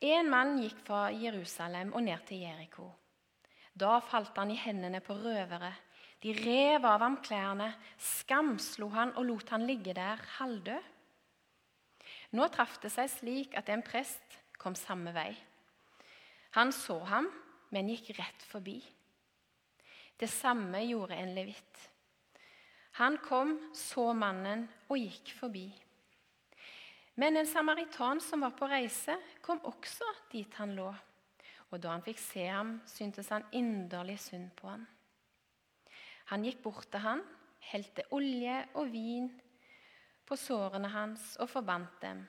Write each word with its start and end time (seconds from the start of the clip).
'En 0.01 0.31
mann 0.31 0.59
gikk 0.62 0.81
fra 0.87 1.09
Jerusalem 1.12 1.92
og 1.92 2.03
ned 2.03 2.27
til 2.27 2.41
Jeriko.' 2.41 3.04
Da 3.74 3.98
falt 4.01 4.37
han 4.38 4.52
i 4.55 4.59
hendene 4.59 5.01
på 5.02 5.16
røvere. 5.19 5.73
De 6.23 6.33
rev 6.33 6.87
av 6.88 7.02
ham 7.02 7.19
klærne, 7.20 7.73
skamslo 8.00 8.88
han 8.95 9.12
og 9.19 9.27
lot 9.28 9.50
han 9.52 9.66
ligge 9.69 9.92
der 9.97 10.23
halvdød. 10.38 10.91
Nå 12.34 12.47
traff 12.55 12.78
det 12.83 12.91
seg 12.94 13.11
slik 13.12 13.56
at 13.58 13.69
en 13.70 13.83
prest 13.84 14.39
kom 14.58 14.77
samme 14.78 15.12
vei. 15.14 15.33
Han 16.56 16.72
så 16.72 16.97
ham, 17.11 17.28
men 17.75 17.91
gikk 17.91 18.14
rett 18.19 18.47
forbi. 18.47 18.78
Det 20.19 20.31
samme 20.31 20.81
gjorde 20.86 21.19
en 21.19 21.34
levitt. 21.34 21.88
Han 23.00 23.19
kom, 23.19 23.56
så 23.75 24.12
mannen 24.14 24.69
og 24.86 25.00
gikk 25.00 25.33
forbi. 25.34 25.66
Men 27.19 27.36
en 27.36 27.47
samaritan 27.47 28.22
som 28.22 28.47
var 28.47 28.55
på 28.55 28.69
reise, 28.70 29.16
kom 29.42 29.61
også 29.66 30.06
dit 30.31 30.55
han 30.59 30.75
lå. 30.78 30.92
Og 31.75 31.80
da 31.83 31.91
han 31.91 32.05
fikk 32.06 32.20
se 32.22 32.44
ham, 32.47 32.77
syntes 32.86 33.33
han 33.34 33.42
inderlig 33.50 34.20
synd 34.22 34.53
på 34.55 34.69
ham. 34.70 34.84
Han 36.31 36.44
gikk 36.47 36.61
bort 36.62 36.86
til 36.92 37.03
han, 37.03 37.22
helte 37.72 38.05
olje 38.14 38.61
og 38.78 38.92
vin 38.92 39.27
på 40.25 40.39
sårene 40.39 40.89
hans 40.92 41.33
og 41.42 41.50
forbandt 41.50 41.97
dem. 42.05 42.20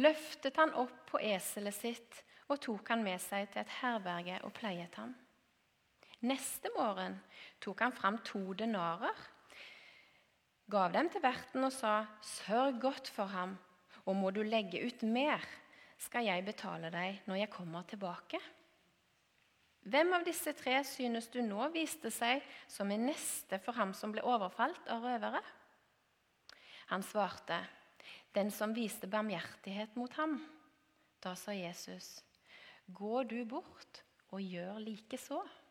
Løftet 0.00 0.56
han 0.56 0.72
opp 0.80 0.94
på 1.10 1.20
eselet 1.20 1.76
sitt 1.76 2.22
og 2.48 2.62
tok 2.64 2.94
han 2.94 3.04
med 3.04 3.20
seg 3.20 3.50
til 3.52 3.60
et 3.60 3.74
herberge 3.82 4.38
og 4.46 4.54
pleiet 4.56 4.96
ham. 4.96 5.12
Neste 6.24 6.72
morgen 6.72 7.18
tok 7.60 7.84
han 7.84 7.92
fram 7.92 8.18
to 8.24 8.40
denarer, 8.56 9.16
gav 10.72 10.94
dem 10.94 11.10
til 11.12 11.20
verten 11.20 11.66
og 11.66 11.72
sa, 11.74 12.06
'Sørg 12.22 12.80
godt 12.80 13.08
for 13.10 13.26
ham, 13.26 13.58
og 14.06 14.16
må 14.16 14.30
du 14.30 14.42
legge 14.42 14.80
ut 14.86 15.02
mer, 15.02 15.44
skal 15.98 16.24
jeg 16.24 16.44
betale 16.44 16.90
deg 16.90 17.20
når 17.26 17.44
jeg 17.44 17.50
kommer 17.50 17.82
tilbake.' 17.82 18.40
Hvem 19.82 20.12
av 20.14 20.22
disse 20.26 20.52
tre 20.54 20.76
synes 20.86 21.26
du 21.32 21.40
nå 21.42 21.64
viste 21.74 22.10
seg 22.14 22.44
som 22.70 22.90
en 22.94 23.06
neste 23.08 23.58
for 23.64 23.74
ham 23.74 23.90
som 23.94 24.12
ble 24.14 24.22
overfalt 24.22 24.86
av 24.92 25.02
røvere? 25.02 25.42
Han 26.92 27.02
svarte, 27.02 27.58
'Den 28.32 28.50
som 28.50 28.74
viste 28.74 29.06
barmhjertighet 29.06 29.96
mot 29.96 30.12
ham.' 30.12 30.40
Da 31.22 31.34
sa 31.34 31.52
Jesus, 31.52 32.22
'Gå 32.88 33.22
du 33.28 33.44
bort 33.44 34.02
og 34.30 34.40
gjør 34.40 34.78
likeså.' 34.78 35.61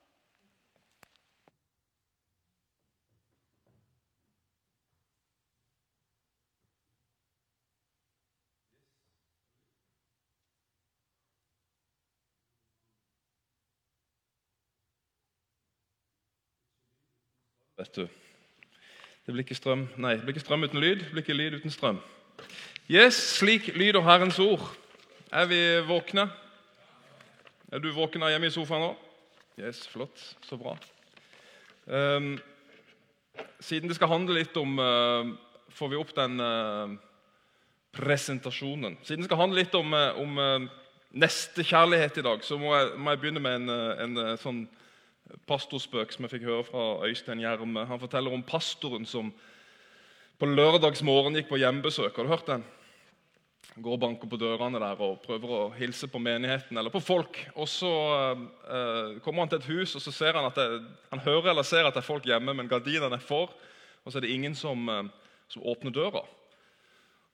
Vet 17.81 17.95
du. 17.95 18.07
Det 19.25 19.33
blir 19.33 19.45
ikke 19.45 19.57
strøm 19.57 19.87
Nei, 20.01 20.15
det 20.17 20.25
blir 20.25 20.35
ikke 20.35 20.45
strøm 20.45 20.65
uten 20.67 20.81
lyd, 20.81 21.01
det 21.01 21.13
blir 21.13 21.25
ikke 21.25 21.37
lyd 21.37 21.57
uten 21.57 21.73
strøm. 21.73 22.01
Yes, 22.91 23.17
slik 23.39 23.71
lyder 23.77 24.03
Herrens 24.05 24.39
ord. 24.41 24.63
Er 25.31 25.47
vi 25.49 25.59
våkne? 25.87 26.27
Er 27.71 27.79
du 27.79 27.91
våken 27.95 28.25
hjemme 28.27 28.49
i 28.49 28.53
sofaen 28.53 28.83
nå? 28.83 28.89
Yes, 29.61 29.85
flott. 29.87 30.19
Så 30.43 30.57
bra. 30.59 30.75
Um, 31.85 32.35
siden 33.63 33.89
det 33.89 33.95
skal 33.97 34.11
handle 34.11 34.35
litt 34.37 34.57
om 34.59 34.77
uh, 34.79 35.31
Får 35.71 35.89
vi 35.93 35.97
opp 35.97 36.11
den 36.17 36.35
uh, 36.43 36.91
presentasjonen. 37.95 38.97
Siden 39.07 39.23
det 39.23 39.29
skal 39.29 39.39
handle 39.39 39.63
litt 39.63 39.77
om, 39.79 39.95
uh, 39.95 40.19
om 40.19 40.67
nestekjærlighet 41.15 42.19
i 42.19 42.25
dag, 42.27 42.43
så 42.43 42.59
må 42.59 42.75
jeg, 42.75 42.91
må 42.99 43.13
jeg 43.13 43.21
begynne 43.23 43.43
med 43.43 43.61
en, 43.61 43.71
en 44.03 44.37
sånn 44.39 44.61
pastorspøk 45.49 46.13
som 46.13 46.25
jeg 46.25 46.35
fikk 46.35 46.49
høre 46.49 46.67
fra 46.67 46.83
Øystein 47.07 47.41
Gjerme. 47.43 47.85
Han 47.87 48.01
forteller 48.01 48.33
om 48.33 48.43
pastoren 48.43 49.07
som 49.07 49.31
på 50.41 50.49
lørdagsmorgen 50.49 51.37
gikk 51.37 51.51
på 51.51 51.59
hjembesøk. 51.61 52.15
Har 52.15 52.27
du 52.27 52.33
hørt 52.33 52.47
den? 52.49 52.63
Han 53.71 53.83
Går 53.85 53.93
og 53.95 54.01
banker 54.01 54.27
på 54.27 54.39
dørene 54.41 54.81
der 54.81 55.03
og 55.05 55.21
prøver 55.23 55.51
å 55.55 55.59
hilse 55.77 56.09
på 56.11 56.19
menigheten 56.19 56.77
eller 56.77 56.91
på 56.91 56.99
folk. 57.03 57.37
Og 57.55 57.69
Så 57.69 57.91
eh, 57.91 59.21
kommer 59.23 59.45
han 59.45 59.53
til 59.53 59.61
et 59.61 59.69
hus 59.69 59.95
og 59.95 60.03
så 60.03 60.11
ser 60.11 60.35
han 60.35 60.49
at 60.49 60.59
det, 60.59 60.81
han 61.11 61.23
hører 61.23 61.53
eller 61.53 61.67
ser 61.67 61.87
at 61.87 61.95
det 61.95 62.03
er 62.03 62.09
folk 62.09 62.27
hjemme, 62.27 62.55
men 62.57 62.71
gardinene 62.71 63.15
er 63.15 63.23
for, 63.23 63.53
og 64.03 64.11
så 64.11 64.19
er 64.19 64.25
det 64.25 64.33
ingen 64.35 64.57
som, 64.57 64.89
eh, 64.89 65.07
som 65.47 65.63
åpner 65.63 65.95
døra. 65.95 66.25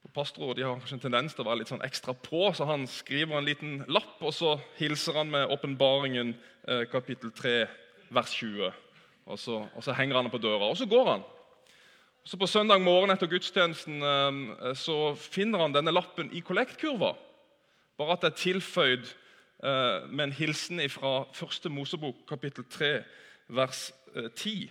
Og 0.06 0.14
Pastorer 0.14 0.62
har 0.64 0.78
kanskje 0.78 1.00
en 1.00 1.06
tendens 1.08 1.34
til 1.34 1.44
å 1.44 1.50
være 1.50 1.64
litt 1.64 1.72
sånn 1.72 1.84
ekstra 1.84 2.14
på, 2.14 2.46
så 2.54 2.68
han 2.70 2.86
skriver 2.88 3.40
en 3.40 3.48
liten 3.48 3.82
lapp, 3.92 4.20
og 4.22 4.32
så 4.36 4.54
hilser 4.78 5.18
han 5.20 5.34
med 5.34 5.50
åpenbaringen 5.52 6.36
eh, 6.68 6.86
kapittel 6.92 7.34
3 7.36 7.58
vers 8.10 8.34
20. 8.34 8.72
Og 9.28 9.40
så, 9.40 9.60
og 9.76 9.84
så, 9.84 9.94
henger 9.94 10.22
han 10.22 10.32
på 10.32 10.40
døra, 10.40 10.70
og 10.70 10.78
så 10.78 10.86
går 10.86 11.12
han. 11.12 11.26
Så 12.24 12.38
På 12.38 12.48
søndag 12.48 12.82
morgen 12.82 13.12
etter 13.12 13.28
gudstjenesten 13.28 14.02
eh, 14.04 14.74
så 14.76 15.16
finner 15.16 15.64
han 15.64 15.76
denne 15.76 15.94
lappen 15.96 16.32
i 16.36 16.44
kollektkurva. 16.44 17.14
Bare 17.98 18.18
at 18.18 18.24
det 18.24 18.32
er 18.32 18.42
tilføyd 18.42 19.08
eh, 19.64 20.10
med 20.12 20.24
en 20.28 20.36
hilsen 20.36 20.82
fra 20.92 21.24
første 21.34 21.70
Mosebok, 21.70 22.26
kapittel 22.28 22.68
3, 22.70 22.92
vers 23.48 23.92
eh, 24.16 24.30
10. 24.36 24.68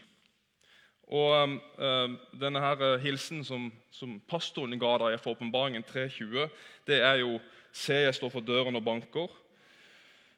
Og 1.06 1.56
eh, 1.78 2.14
denne 2.40 2.60
her 2.60 2.82
eh, 2.82 3.00
hilsen 3.00 3.44
som, 3.44 3.70
som 3.94 4.18
pastoren 4.28 4.76
ga 4.80 4.96
deg 5.04 5.20
for 5.22 5.36
åpenbaringen 5.36 5.84
3.20, 5.86 6.48
det 6.88 7.00
er 7.02 7.22
jo 7.24 7.38
Se, 7.76 7.92
jeg 7.92 8.14
står 8.16 8.30
for 8.32 8.40
døren 8.40 8.78
og 8.78 8.84
banker. 8.86 9.32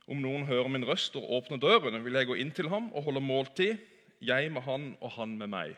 Om 0.08 0.22
noen 0.24 0.46
hører 0.48 0.70
min 0.72 0.86
røst 0.88 1.16
og 1.20 1.28
åpner 1.36 1.60
døren, 1.60 2.00
vil 2.04 2.16
jeg 2.16 2.30
gå 2.30 2.38
inn 2.40 2.52
til 2.54 2.70
ham 2.72 2.88
og 2.96 3.04
holde 3.04 3.20
måltid, 3.20 3.76
jeg 4.24 4.48
med 4.52 4.64
han 4.64 4.94
og 5.04 5.12
han 5.18 5.36
med 5.38 5.52
meg. 5.52 5.74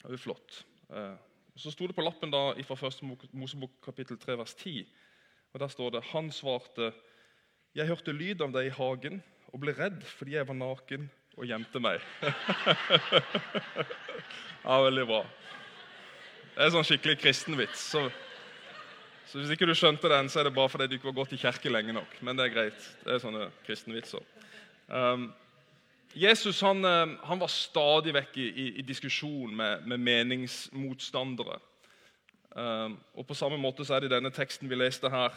Det 0.00 0.10
er 0.10 0.16
jo 0.16 0.24
flott. 0.26 0.64
Eh, 0.90 1.14
så 1.56 1.70
sto 1.70 1.86
det 1.86 1.94
på 1.94 2.04
lappen 2.04 2.32
da 2.34 2.50
fra 2.66 2.90
1. 2.90 3.04
Mosebok 3.32 3.76
kapittel 3.84 4.18
3, 4.18 4.34
vers 4.40 4.54
10. 4.58 4.82
og 5.54 5.60
Der 5.62 5.70
står 5.70 5.90
det 5.94 6.02
Han 6.10 6.32
svarte, 6.34 6.90
jeg 7.74 7.86
hørte 7.86 8.12
lyd 8.12 8.42
av 8.42 8.52
deg 8.52 8.66
i 8.66 8.74
hagen 8.74 9.22
og 9.52 9.60
ble 9.62 9.74
redd 9.78 10.02
fordi 10.18 10.34
jeg 10.34 10.48
var 10.48 10.58
naken 10.58 11.06
og 11.38 11.46
gjemte 11.46 11.80
meg. 11.82 12.02
ja, 14.66 14.80
veldig 14.82 15.06
bra. 15.06 15.22
Det 16.54 16.66
er 16.66 16.74
sånn 16.74 16.86
skikkelig 16.86 17.20
kristenvits. 17.22 17.86
Så 17.94 18.08
så 19.34 19.40
Hvis 19.40 19.50
ikke 19.50 19.66
du 19.66 19.74
skjønte 19.74 20.06
den, 20.06 20.28
så 20.30 20.38
er 20.40 20.44
det 20.46 20.54
bare 20.54 20.70
fordi 20.70 20.86
du 20.86 20.92
ikke 20.94 21.08
har 21.08 21.16
gått 21.16 21.32
i 21.34 21.36
kirke 21.42 21.70
lenge 21.72 21.90
nok. 21.92 22.12
Men 22.22 22.38
det 22.38 22.44
er 22.44 22.52
greit. 22.54 22.84
Det 23.02 23.16
er 23.16 23.18
sånne 23.18 23.48
kristenvitser. 23.66 24.22
Um, 24.86 25.24
Jesus 26.14 26.60
han, 26.62 26.84
eh, 26.86 27.16
han, 27.26 27.40
var 27.42 27.50
stadig 27.50 28.14
vekk 28.14 28.38
i, 28.38 28.44
i, 28.46 28.66
i 28.78 28.84
diskusjon 28.86 29.56
med, 29.58 29.88
med 29.90 29.98
meningsmotstandere. 30.06 31.58
Um, 32.54 32.94
og 33.18 33.26
På 33.26 33.34
samme 33.34 33.58
måte 33.58 33.82
så 33.82 33.96
er 33.96 34.04
det 34.04 34.12
i 34.12 34.14
denne 34.14 34.30
teksten 34.30 34.70
vi 34.70 34.78
leste 34.78 35.10
her, 35.10 35.34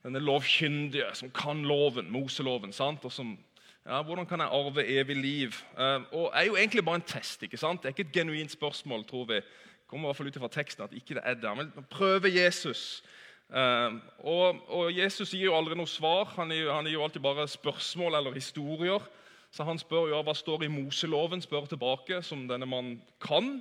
denne 0.00 0.24
lovkyndige 0.24 1.12
som 1.20 1.28
kan 1.28 1.60
loven, 1.68 2.08
Moseloven. 2.08 2.72
sant? 2.72 3.04
Og 3.04 3.12
som, 3.12 3.36
ja, 3.84 4.00
Hvordan 4.08 4.24
kan 4.24 4.40
jeg 4.40 4.48
arve 4.48 4.86
evig 4.88 5.16
liv? 5.20 5.60
Um, 5.76 6.08
og 6.16 6.32
er 6.32 6.48
jo 6.48 6.56
egentlig 6.56 6.86
bare 6.88 7.02
en 7.02 7.08
test. 7.12 7.44
ikke 7.44 7.60
sant? 7.60 7.82
Det 7.82 7.92
er 7.92 7.98
ikke 7.98 8.08
et 8.08 8.16
genuint 8.22 8.56
spørsmål, 8.56 9.04
tror 9.04 9.28
vi. 9.28 9.44
Det 9.44 9.92
kommer 9.92 10.06
i 10.06 10.08
hvert 10.08 10.16
fall 10.16 10.32
ut 10.32 10.42
fra 10.46 10.54
teksten 10.62 10.88
at 10.88 10.96
ikke 10.96 11.20
det 11.20 11.28
er 11.28 11.36
det. 11.44 11.56
Men 11.56 11.84
prøve 11.92 12.32
Jesus. 12.32 13.02
Uh, 13.48 13.96
og, 14.28 14.58
og, 14.68 14.90
Jesus 14.92 15.30
gir 15.32 15.46
jo 15.46 15.56
aldri 15.56 15.76
noe 15.78 15.88
svar. 15.88 16.28
Han 16.36 16.52
gir, 16.52 16.68
han 16.68 16.84
gir, 16.84 16.98
jo 16.98 17.06
alltid 17.06 17.24
bare 17.24 17.48
spørsmål 17.48 18.18
eller 18.18 18.36
historier 18.36 19.00
Så 19.48 19.64
han 19.64 19.80
spør 19.80 20.10
jo 20.10 20.18
hva 20.20 20.34
står 20.36 20.66
i 20.66 20.68
Moseloven, 20.68 21.40
spør 21.40 21.70
tilbake, 21.70 22.20
som 22.22 22.44
denne 22.50 22.68
mannen 22.68 22.98
kan. 23.24 23.56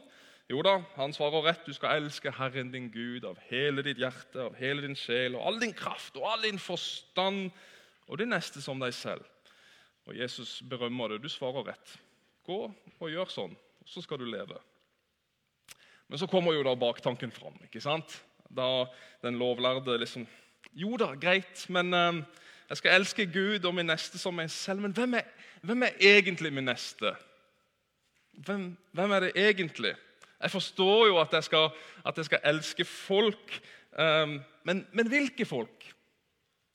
Jo 0.52 0.60
da, 0.64 0.82
han 0.96 1.16
svarer 1.16 1.44
rett. 1.44 1.64
Du 1.64 1.76
skal 1.76 2.02
elske 2.02 2.32
Herren 2.36 2.74
din 2.74 2.90
Gud 2.92 3.24
av 3.28 3.40
hele 3.48 3.84
ditt 3.84 4.00
hjerte, 4.00 4.50
av 4.50 4.60
hele 4.60 4.84
din 4.84 4.96
sjel, 5.00 5.36
og 5.36 5.48
all 5.48 5.60
din 5.64 5.76
kraft 5.76 6.20
og 6.20 6.28
all 6.28 6.44
din 6.44 6.60
forstand, 6.60 7.50
og 8.08 8.20
det 8.20 8.28
neste 8.28 8.64
som 8.64 8.80
deg 8.80 8.96
selv. 8.96 9.24
Og 10.08 10.16
Jesus 10.16 10.62
berømmer 10.68 11.16
det. 11.16 11.24
Du 11.24 11.32
svarer 11.32 11.68
rett. 11.68 11.98
Gå 12.48 12.62
og 12.68 13.12
gjør 13.12 13.32
sånn, 13.32 13.56
så 13.88 14.04
skal 14.04 14.20
du 14.20 14.28
leve. 14.28 14.60
Men 16.08 16.20
så 16.20 16.30
kommer 16.32 16.56
jo 16.56 16.64
da 16.64 16.76
baktanken 16.80 17.32
fram. 17.36 17.56
ikke 17.68 17.84
sant? 17.84 18.16
Da 18.56 18.86
den 19.22 19.40
lovlærde 19.40 19.98
liksom 19.98 20.28
Jo 20.78 20.98
da, 20.98 21.14
greit, 21.18 21.66
men 21.70 21.94
uh, 21.94 22.20
jeg 22.70 22.78
skal 22.78 23.00
elske 23.00 23.26
Gud 23.26 23.66
og 23.66 23.76
min 23.76 23.88
neste 23.88 24.20
som 24.20 24.36
meg 24.38 24.52
selv. 24.52 24.84
Men 24.84 24.92
hvem 24.92 25.14
er, 25.14 25.26
hvem 25.62 25.84
er 25.84 25.96
egentlig 26.00 26.52
min 26.54 26.68
neste? 26.68 27.16
Hvem, 28.46 28.78
hvem 28.92 29.12
er 29.12 29.20
det 29.20 29.32
egentlig? 29.36 29.96
Jeg 30.42 30.52
forstår 30.52 31.08
jo 31.08 31.20
at 31.20 31.34
jeg 31.34 31.44
skal, 31.44 31.70
at 32.06 32.18
jeg 32.18 32.26
skal 32.26 32.40
elske 32.46 32.86
folk, 32.86 33.60
um, 34.00 34.42
men, 34.64 34.88
men, 34.92 35.08
hvilke 35.08 35.46
folk? 35.46 35.94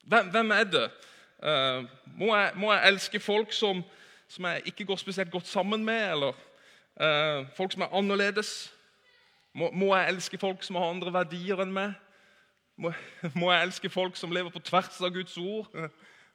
Hvem, 0.05 0.31
hvem 0.31 0.51
er 0.51 0.65
det? 0.65 0.91
Uh, 1.39 1.85
må, 2.19 2.37
jeg, 2.37 2.53
må, 2.57 2.73
jeg, 2.73 2.89
elske 2.89 3.21
folk 3.21 3.53
som, 3.53 3.83
som, 4.29 4.45
jeg 4.45 4.63
ikke 4.67 4.85
går 4.85 4.97
spesielt 4.97 5.31
godt 5.31 5.47
sammen 5.47 5.85
med, 5.85 6.11
eller 6.11 6.33
uh, 6.97 7.47
folk 7.57 7.73
som 7.73 7.83
er 7.83 7.95
annerledes? 7.95 8.75
Må, 9.55 9.69
må, 9.73 9.93
jeg 9.97 10.15
elske 10.15 10.39
folk 10.41 10.63
som 10.65 10.79
har 10.81 10.89
andre 10.89 11.13
verdier 11.13 11.61
enn 11.63 11.75
meg? 11.75 11.93
Må, 12.81 12.93
må 13.39 13.53
jeg 13.53 13.69
elske 13.69 13.93
folk 13.93 14.17
som 14.17 14.33
lever 14.33 14.53
på 14.53 14.63
tvers 14.65 15.01
av 15.01 15.13
Guds 15.15 15.37
ord? 15.39 15.69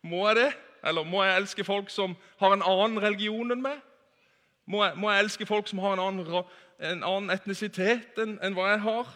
Må 0.05 0.27
jeg 0.29 0.41
det? 0.41 0.49
Eller 0.85 1.07
må 1.07 1.23
jeg 1.25 1.41
elske 1.41 1.65
folk 1.65 1.89
som 1.89 2.15
har 2.39 2.53
en 2.53 2.65
annen 2.65 3.01
religion 3.01 3.51
enn 3.51 3.63
meg? 3.63 3.79
Må 4.67 4.83
jeg, 4.83 4.97
må 4.99 5.11
jeg 5.11 5.23
elske 5.23 5.47
folk 5.47 5.69
som 5.69 5.79
har 5.79 5.95
en 5.95 6.03
annen, 6.03 6.43
en 6.83 7.05
annen 7.07 7.31
etnisitet 7.33 8.19
enn, 8.19 8.35
enn, 8.43 8.55
hva 8.55 8.67
jeg 8.73 8.81
har? 8.83 9.13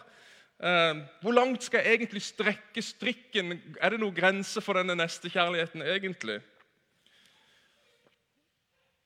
Eh, 0.62 1.02
hvor 1.22 1.36
langt 1.36 1.66
skal 1.66 1.84
jeg 1.84 2.00
egentlig 2.00 2.22
strekke 2.24 2.82
strikken? 2.82 3.58
Er 3.76 3.92
det 3.92 4.00
noen 4.00 4.16
grense 4.16 4.62
for 4.64 4.80
denne 4.80 4.96
nestekjærligheten 4.98 5.84
egentlig? 5.84 6.40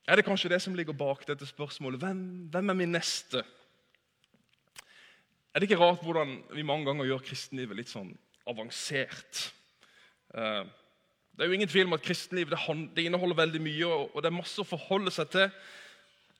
Er 0.07 0.15
det 0.15 0.25
kanskje 0.25 0.53
det 0.53 0.61
som 0.63 0.75
ligger 0.75 0.95
bak 0.95 1.25
dette 1.27 1.45
spørsmålet? 1.45 1.99
Hvem, 1.99 2.21
hvem 2.51 2.69
er 2.71 2.79
min 2.79 2.95
neste? 2.95 3.43
Er 5.57 5.59
det 5.59 5.71
ikke 5.71 5.81
rart 5.81 6.03
hvordan 6.05 6.35
vi 6.53 6.61
mange 6.61 6.85
ganger 6.85 7.07
gjør 7.09 7.23
kristenlivet 7.25 7.79
litt 7.79 7.89
sånn 7.89 8.11
avansert? 8.45 9.39
Eh, 10.37 10.67
det 11.33 11.41
er 11.41 11.49
jo 11.49 11.57
ingen 11.57 11.71
tvil 11.71 11.87
om 11.87 11.95
at 11.97 12.03
kristenliv 12.05 12.51
det, 12.53 13.01
inneholder 13.01 13.39
veldig 13.39 13.61
mye, 13.65 13.87
og 13.89 14.21
det 14.21 14.29
er 14.29 14.35
masse 14.37 14.61
å 14.61 14.67
forholde 14.69 15.15
seg 15.15 15.31
til 15.33 15.47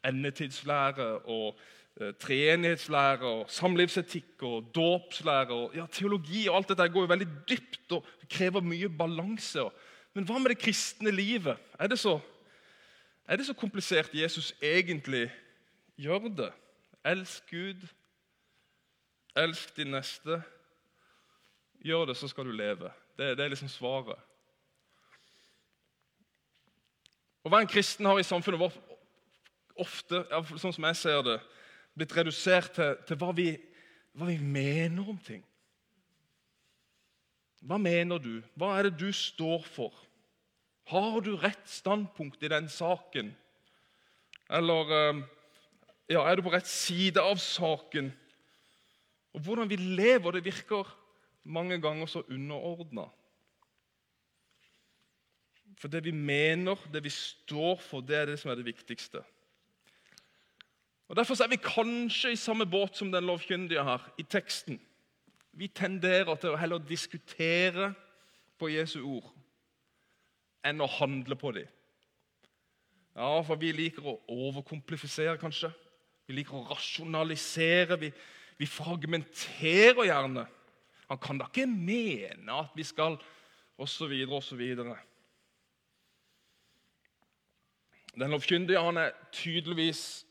endetidslære 0.05 1.09
og 1.33 1.57
eh, 1.97 2.13
treenighetslære 2.21 3.33
og 3.39 3.49
samlivsetikk 3.57 4.45
og 4.45 4.69
dåpslære 4.77 5.59
og 5.63 5.81
ja, 5.81 5.89
teologi 5.89 6.45
og 6.45 6.59
alt 6.59 6.75
dette 6.75 6.89
går 6.93 7.07
jo 7.07 7.13
veldig 7.15 7.31
dypt 7.49 7.97
og 7.97 8.13
krever 8.29 8.69
mye 8.69 8.93
balanse. 9.01 9.65
Men 10.13 10.29
hva 10.29 10.37
med 10.37 10.53
det 10.53 10.61
kristne 10.61 11.09
livet? 11.09 11.57
Er 11.81 11.89
det 11.89 11.97
så, 12.05 12.19
er 13.25 13.41
det 13.41 13.49
så 13.49 13.57
komplisert 13.57 14.13
Jesus 14.13 14.53
egentlig 14.61 15.25
gjør 15.97 16.29
det? 16.45 16.53
Elsk 17.01 17.49
Gud, 17.49 17.89
elsk 19.37 19.75
din 19.77 19.93
neste. 19.93 20.41
Gjør 21.85 22.09
det, 22.09 22.17
så 22.17 22.27
skal 22.27 22.47
du 22.47 22.55
leve. 22.55 22.91
Det, 23.17 23.35
det 23.37 23.45
er 23.45 23.53
liksom 23.53 23.69
svaret. 23.71 24.17
Å 27.45 27.51
være 27.51 27.63
en 27.63 27.71
kristen 27.71 28.07
har 28.09 28.19
i 28.19 28.25
samfunnet 28.27 28.59
vårt 28.59 28.79
ofte, 29.77 30.23
sånn 30.57 30.73
som 30.75 30.87
jeg 30.89 30.97
ser 30.99 31.21
det, 31.23 31.37
blitt 31.97 32.15
redusert 32.17 32.73
til, 32.75 32.97
til 33.07 33.19
hva, 33.21 33.29
vi, 33.37 33.51
hva, 34.17 34.27
vi, 34.29 34.37
mener 34.41 35.13
om 35.13 35.19
ting. 35.23 35.45
Hva 37.63 37.79
mener 37.81 38.21
du? 38.21 38.41
Hva 38.57 38.75
er 38.77 38.89
det 38.89 38.97
du 38.99 39.09
står 39.15 39.63
for? 39.65 39.95
Har 40.91 41.19
du 41.23 41.33
rett 41.39 41.65
standpunkt 41.69 42.43
i 42.43 42.51
den 42.51 42.69
saken? 42.71 43.33
Eller 44.59 44.93
eh, 44.97 45.23
ja, 46.13 46.21
er 46.21 46.37
du 46.37 46.45
på 46.45 46.53
rett 46.53 46.69
side 46.69 47.21
av 47.21 47.39
saken? 47.41 48.11
Og 49.33 49.41
Hvordan 49.41 49.69
vi 49.69 49.75
lever, 49.75 50.31
det 50.31 50.45
virker 50.45 50.97
mange 51.43 51.81
ganger 51.81 52.05
så 52.05 52.21
underordna. 52.29 53.07
For 55.77 55.87
det 55.87 56.03
vi 56.03 56.11
mener, 56.11 56.75
det 56.93 57.03
vi 57.03 57.09
står 57.09 57.77
for, 57.79 58.01
det 58.01 58.17
er 58.17 58.25
det 58.25 58.39
som 58.39 58.51
er 58.51 58.55
det 58.55 58.65
viktigste. 58.65 59.21
Og 61.07 61.15
Derfor 61.15 61.43
er 61.43 61.47
vi 61.47 61.61
kanskje 61.61 62.31
i 62.31 62.35
samme 62.35 62.65
båt 62.65 62.97
som 62.97 63.11
den 63.11 63.23
lovkyndige 63.23 63.83
her, 63.83 64.09
i 64.17 64.23
teksten. 64.23 64.81
Vi 65.53 65.67
tenderer 65.67 66.35
til 66.35 66.53
å 66.53 66.59
heller 66.59 66.77
diskutere 66.77 67.93
på 68.59 68.69
Jesu 68.69 68.99
ord 69.05 69.33
enn 70.65 70.81
å 70.83 70.89
handle 70.97 71.37
på 71.39 71.53
dem. 71.55 71.69
Ja, 73.17 73.41
for 73.41 73.57
vi 73.57 73.71
liker 73.71 74.05
å 74.05 74.17
overkomplifisere, 74.29 75.37
kanskje. 75.41 75.71
Vi 76.27 76.35
liker 76.37 76.59
å 76.59 76.67
rasjonalisere. 76.67 77.97
Vi, 78.01 78.11
vi 78.57 78.65
fragmenterer 78.65 80.03
gjerne. 80.07 80.45
Han 81.07 81.19
kan 81.23 81.39
da 81.39 81.47
ikke 81.47 81.67
mene 81.69 82.59
at 82.59 82.73
vi 82.75 82.83
skal 82.83 83.19
osv. 83.77 84.13
osv. 84.31 84.63
Den 88.17 88.33
lovkyndige 88.33 88.81
han 88.81 88.97
er 88.97 89.11
tydeligvis 89.31 90.27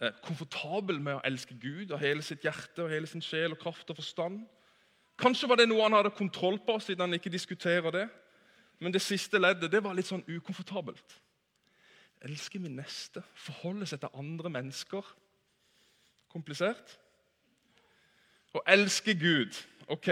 Eh, 0.00 0.14
komfortabel 0.24 0.96
med 0.96 1.18
å 1.18 1.24
elske 1.28 1.54
Gud 1.60 1.90
av 1.92 2.00
hele 2.00 2.24
sitt 2.24 2.44
hjerte 2.46 2.86
og 2.86 2.92
hele 2.92 3.08
sin 3.08 3.20
sjel 3.20 3.52
og 3.52 3.60
kraft 3.60 3.90
og 3.92 3.98
forstand. 3.98 4.46
Kanskje 5.20 5.50
var 5.50 5.60
det 5.60 5.66
noe 5.68 5.82
han 5.84 5.98
hadde 5.98 6.14
kontroll 6.16 6.56
på, 6.64 6.78
siden 6.80 7.04
han 7.04 7.18
ikke 7.18 7.32
diskuterer 7.32 7.92
det. 7.92 8.06
Men 8.80 8.94
det 8.94 9.02
siste 9.04 9.36
leddet 9.36 9.68
det 9.68 9.82
var 9.84 9.92
litt 9.96 10.08
sånn 10.08 10.24
ukomfortabelt. 10.24 11.18
Elske 12.24 12.60
min 12.60 12.78
neste, 12.80 13.20
forholde 13.36 13.88
seg 13.88 14.00
til 14.00 14.16
andre 14.16 14.52
mennesker. 14.56 15.04
Komplisert. 16.32 16.96
Å 18.50 18.62
elske 18.66 19.14
Gud, 19.14 19.54
ok, 19.90 20.08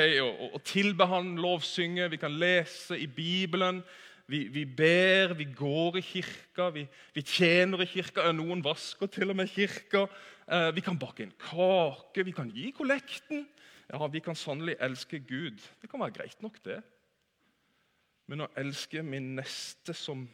å 0.54 0.60
tilbe 0.62 1.06
Han, 1.10 1.34
lovsynge, 1.42 2.06
vi 2.12 2.20
kan 2.20 2.36
lese 2.38 2.98
i 2.98 3.08
Bibelen, 3.10 3.80
vi, 4.28 4.44
vi, 4.52 4.66
ber, 4.66 5.32
vi 5.34 5.46
går 5.56 5.96
i 5.98 6.02
kirka, 6.04 6.68
vi, 6.70 6.84
vi, 7.16 7.22
tjener 7.24 7.80
i 7.80 7.86
kirka. 7.88 8.26
Noen 8.36 8.60
vasker 8.60 9.08
til 9.08 9.32
og 9.32 9.38
med 9.38 9.48
kirka. 9.48 10.02
Eh, 10.44 10.68
vi 10.76 10.84
kan 10.84 10.98
bake 11.00 11.24
en 11.24 11.32
kake, 11.40 12.26
vi 12.26 12.34
kan 12.36 12.50
gi 12.52 12.68
kollekten. 12.76 13.46
Ja, 13.88 14.06
Vi 14.06 14.20
kan 14.20 14.36
sannelig 14.36 14.76
elske 14.84 15.18
Gud. 15.24 15.64
Det 15.80 15.88
kan 15.88 16.00
være 16.00 16.12
greit 16.12 16.42
nok, 16.44 16.60
det. 16.64 16.82
Men 18.28 18.44
å 18.44 18.50
elske 18.60 19.00
min 19.02 19.32
neste 19.38 19.94
som 19.96 20.26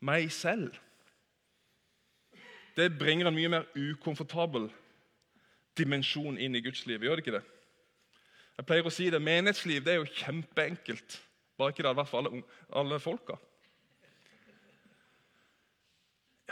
meg 0.00 0.30
selv 0.32 0.72
Det 2.74 2.88
bringer 2.98 3.28
en 3.28 3.36
mye 3.36 3.50
mer 3.52 3.68
ukomfortabel 3.76 4.70
dimensjon 5.78 6.38
inn 6.38 6.54
i 6.56 6.62
Guds 6.64 6.84
liv. 6.86 7.02
Gjør 7.02 7.18
det 7.18 7.24
ikke 7.24 7.38
det? 7.38 7.44
Jeg 8.54 8.66
pleier 8.68 8.86
å 8.86 8.92
si 8.94 9.08
det, 9.10 9.22
Menighetsliv 9.22 9.82
det 9.82 9.94
er 9.94 10.02
jo 10.02 10.12
kjempeenkelt. 10.20 11.18
Bare 11.58 11.74
ikke 11.74 11.82
det 11.82 11.90
hadde 11.90 12.00
vært 12.02 12.10
for 12.10 12.22
alle, 12.22 12.42
alle 12.80 13.00
folka. 13.02 13.38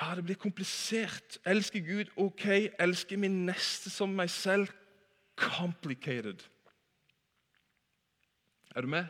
Ja, 0.01 0.15
det 0.17 0.25
blir 0.27 0.39
komplisert. 0.41 1.39
Elsker 1.47 1.83
Gud, 1.87 2.11
ok. 2.17 2.47
Elsker 2.81 3.21
min 3.21 3.45
neste 3.47 3.91
som 3.91 4.15
meg 4.19 4.31
selv. 4.35 4.73
Complicated. 5.39 6.43
Er 8.75 8.81
du 8.81 8.89
med? 8.89 9.07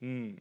Mm. 0.00 0.40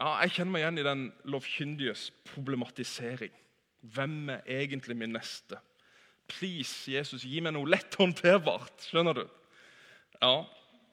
Ja, 0.00 0.14
jeg 0.22 0.34
kjenner 0.36 0.52
meg 0.52 0.62
igjen 0.64 0.80
i 0.80 0.86
den 0.86 1.02
lovkyndiges 1.28 2.06
problematisering. 2.32 3.32
Hvem 3.80 4.30
er 4.32 4.44
egentlig 4.60 4.96
min 4.96 5.12
neste? 5.16 5.60
Please, 6.30 6.86
Jesus, 6.90 7.24
gi 7.26 7.42
meg 7.42 7.54
noe 7.56 7.68
lett 7.68 7.96
håndterbart. 7.98 8.86
Skjønner 8.86 9.20
du? 9.20 9.24
Ja, 10.20 10.34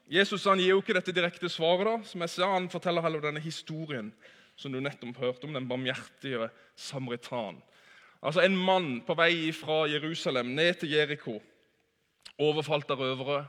Jesus 0.08 0.46
han 0.48 0.60
gir 0.62 0.72
jo 0.72 0.82
ikke 0.82 0.96
dette 0.96 1.13
direkte 1.15 1.50
svaret. 1.51 1.86
da, 1.86 1.96
som 2.08 2.24
jeg 2.24 2.34
sa, 2.34 2.53
Han 2.53 2.70
forteller 2.72 3.03
heller 3.03 3.22
denne 3.22 3.44
historien 3.44 4.13
som 4.58 4.72
du 4.74 4.79
nettopp 4.82 5.20
hørte 5.22 5.46
om, 5.46 5.53
den 5.53 5.67
barmhjertige 5.67 6.50
samaritan. 6.75 7.62
Altså 8.24 8.41
En 8.41 8.56
mann 8.58 9.01
på 9.06 9.13
vei 9.13 9.51
fra 9.53 9.86
Jerusalem 9.86 10.56
ned 10.56 10.79
til 10.79 10.96
Jeriko, 10.96 11.41
overfalt 12.39 12.89
av 12.91 13.03
røvere. 13.03 13.46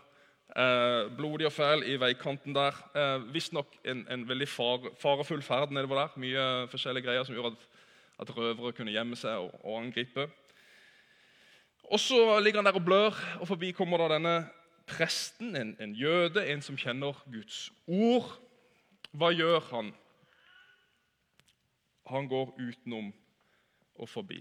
Eh, 0.49 1.09
blodig 1.17 1.47
og 1.47 1.53
fæl 1.53 1.83
i 1.85 1.97
veikanten 2.01 2.55
der. 2.57 2.77
Eh, 2.97 3.33
Visstnok 3.33 3.79
en, 3.85 4.07
en 4.11 4.29
veldig 4.29 4.49
far, 4.49 4.91
farefull 5.01 5.43
ferd 5.43 5.71
nedover 5.71 6.03
der. 6.03 6.15
Mye 6.17 6.69
forskjellige 6.73 7.05
greier 7.05 7.25
som 7.25 7.37
gjorde 7.37 7.57
at, 7.57 7.67
at 8.25 8.37
røvere 8.37 8.73
kunne 8.73 8.93
gjemme 8.93 9.17
seg 9.17 9.37
og, 9.45 9.53
og 9.63 9.83
angripe. 9.83 10.29
Og 11.91 12.01
Så 12.01 12.41
ligger 12.41 12.61
han 12.61 12.67
der 12.67 12.77
og 12.77 12.85
blør, 12.85 13.39
og 13.41 13.49
forbi 13.49 13.73
kommer 13.73 13.99
da 13.99 14.15
denne 14.15 14.49
presten, 14.87 15.57
en, 15.57 15.77
en 15.81 15.95
jøde, 15.95 16.45
en 16.49 16.63
som 16.63 16.77
kjenner 16.77 17.17
Guds 17.33 17.71
ord, 17.87 18.37
hva 19.13 19.33
gjør 19.33 19.61
han? 19.71 19.93
han 22.09 22.29
går 22.29 22.55
utenom 22.57 23.11
og 23.99 24.09
forbi. 24.09 24.39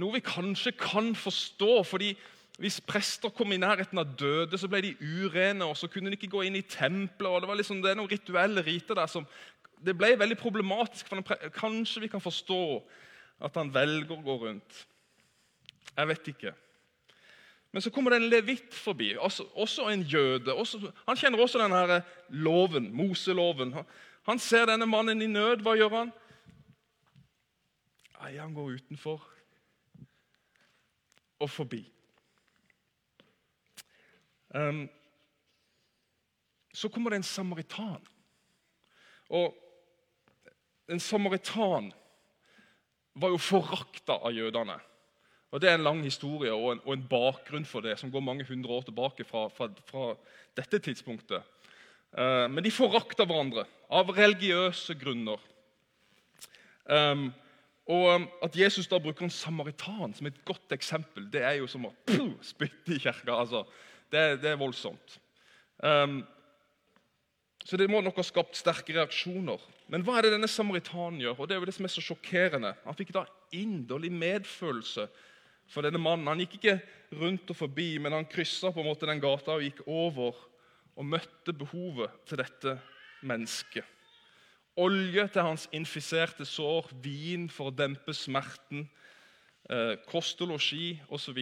Noe 0.00 0.16
vi 0.16 0.24
kanskje 0.26 0.72
kan 0.78 1.12
forstå, 1.14 1.82
fordi 1.86 2.14
hvis 2.58 2.80
prester 2.80 3.30
kom 3.30 3.52
i 3.52 3.60
nærheten 3.60 4.00
av 4.00 4.14
døde, 4.18 4.58
så 4.58 4.68
ble 4.70 4.80
de 4.82 4.94
urene, 4.98 5.64
og 5.64 5.76
så 5.76 5.90
kunne 5.92 6.10
de 6.10 6.18
ikke 6.18 6.32
gå 6.32 6.46
inn 6.46 6.56
i 6.58 6.64
tempelet. 6.64 7.30
og 7.30 7.40
Det 7.42 7.50
var 7.50 7.60
liksom, 7.60 7.82
det 7.84 7.92
er 7.92 8.00
noen 8.00 8.10
rituelle 8.10 8.64
riter 8.64 8.98
der 8.98 9.06
som 9.06 9.26
Det 9.84 9.92
ble 9.92 10.14
veldig 10.18 10.38
problematisk. 10.40 11.06
for 11.08 11.20
Kanskje 11.52 12.00
vi 12.00 12.08
kan 12.08 12.20
forstå 12.20 12.82
at 13.44 13.56
han 13.56 13.74
velger 13.74 14.16
å 14.16 14.22
gå 14.24 14.36
rundt. 14.46 14.86
Jeg 15.94 16.08
vet 16.08 16.28
ikke. 16.32 16.52
Men 17.72 17.82
så 17.84 17.90
kommer 17.92 18.10
det 18.10 18.22
en 18.22 18.30
levitt 18.30 18.74
forbi, 18.74 19.10
også, 19.20 19.44
også 19.54 19.88
en 19.92 20.02
jøde. 20.02 20.54
Også, 20.54 20.80
han 21.06 21.16
kjenner 21.16 21.42
også 21.44 21.60
denne 21.60 21.98
loven, 22.28 22.88
Moseloven. 22.96 23.72
Han, 23.76 23.84
han 24.26 24.38
ser 24.38 24.66
denne 24.70 24.86
mannen 24.88 25.20
i 25.22 25.28
nød. 25.28 25.60
Hva 25.60 25.76
gjør 25.76 25.92
han? 25.98 26.12
Nei, 28.16 28.38
Han 28.38 28.54
går 28.56 28.78
utenfor 28.80 29.26
og 31.38 31.50
forbi. 31.50 31.82
Um, 34.56 34.86
så 36.72 36.88
kommer 36.88 37.10
det 37.10 37.20
en 37.20 37.28
samaritan. 37.28 38.08
Og 39.28 39.52
en 40.88 41.00
samaritan 41.00 41.92
var 43.14 43.32
jo 43.34 43.40
forakta 43.40 44.16
av 44.16 44.32
jødene. 44.32 44.78
Og 45.54 45.60
Det 45.62 45.70
er 45.70 45.78
en 45.78 45.86
lang 45.86 46.02
historie 46.04 46.52
og 46.52 46.72
en, 46.72 46.80
og 46.84 46.92
en, 46.92 47.06
bakgrunn 47.08 47.64
for 47.64 47.80
det 47.80 47.98
som 48.00 48.10
går 48.10 48.24
mange 48.24 48.44
hundre 48.44 48.72
år 48.72 48.88
tilbake 48.88 49.24
fra, 49.24 49.46
fra, 49.48 49.68
fra 49.86 50.08
dette 50.58 50.80
tidspunktet. 50.82 51.42
Eh, 52.16 52.46
men 52.50 52.64
de 52.64 52.72
forakta 52.74 53.24
hverandre 53.24 53.66
av 53.92 54.10
religiøse 54.10 54.96
grunner. 54.98 55.42
Um, 56.86 57.28
og 57.90 58.04
um, 58.14 58.24
At 58.42 58.56
Jesus 58.58 58.86
da 58.90 58.98
bruker 59.02 59.26
en 59.26 59.32
samaritan 59.32 60.14
som 60.14 60.26
et 60.26 60.38
godt 60.46 60.74
eksempel, 60.74 61.26
det 61.30 61.42
er 61.42 61.58
jo 61.60 61.68
som 61.70 61.86
å 61.88 61.94
spytte 62.52 62.94
i 62.94 63.02
kirka. 63.02 63.34
Altså, 63.34 63.62
det, 64.10 64.42
det, 64.42 64.52
er 64.52 64.60
voldsomt. 64.60 65.18
Um, 65.78 66.20
så 67.66 67.78
det 67.78 67.88
må 67.90 68.00
nok 68.02 68.18
ha 68.20 68.26
skapt 68.26 68.58
sterke 68.58 68.94
reaksjoner. 68.94 69.62
Men 69.90 70.02
hva 70.06 70.18
er 70.18 70.26
det 70.26 70.36
denne 70.36 70.50
samaritanen 70.50 71.20
gjør? 71.22 71.40
Og 71.40 71.48
det 71.48 71.56
er 71.56 71.62
jo 71.62 71.68
det 71.68 71.74
som 71.74 71.86
er 71.86 71.94
så 71.94 72.02
sjokkerende. 72.02 72.74
Han 72.84 72.98
fikk 72.98 73.12
da 73.14 73.24
inderlig 73.54 74.12
medfølelse 74.14 75.08
for 75.70 75.86
denne 75.86 76.00
mannen. 76.00 76.28
Han 76.30 76.42
gikk 76.44 76.58
ikke 76.58 76.78
rundt 77.20 77.50
og 77.52 77.58
forbi, 77.58 77.96
men 78.02 78.14
han 78.16 78.28
kryssa 78.30 78.72
på 78.72 78.82
en 78.82 78.88
måte 78.90 79.08
den 79.08 79.22
gata 79.22 79.56
og 79.56 79.64
gikk 79.64 79.82
over 79.86 80.38
og 80.96 81.08
møtte 81.08 81.54
behovet 81.56 82.14
til 82.28 82.40
dette 82.40 82.78
mennesket. 83.26 83.84
Olje 84.76 85.24
til 85.32 85.46
hans 85.46 85.66
infiserte 85.72 86.44
sår, 86.44 86.90
vin 87.00 87.46
for 87.52 87.70
å 87.70 87.76
dempe 87.76 88.12
smerten, 88.12 88.88
eh, 89.70 89.96
kost 90.08 90.40
og 90.44 90.52
losji 90.52 91.00
osv. 91.08 91.38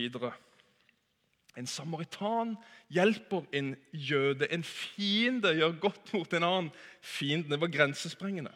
En 1.57 1.67
samaritan 1.67 2.57
hjelper 2.91 3.47
en 3.53 3.77
jøde. 3.93 4.47
En 4.51 4.63
fiende 4.63 5.55
gjør 5.55 5.81
godt 5.81 6.13
mot 6.15 6.33
en 6.35 6.43
annen 6.43 6.71
fiende. 7.01 7.51
Det 7.51 7.61
var 7.61 7.75
grensesprengende. 7.75 8.55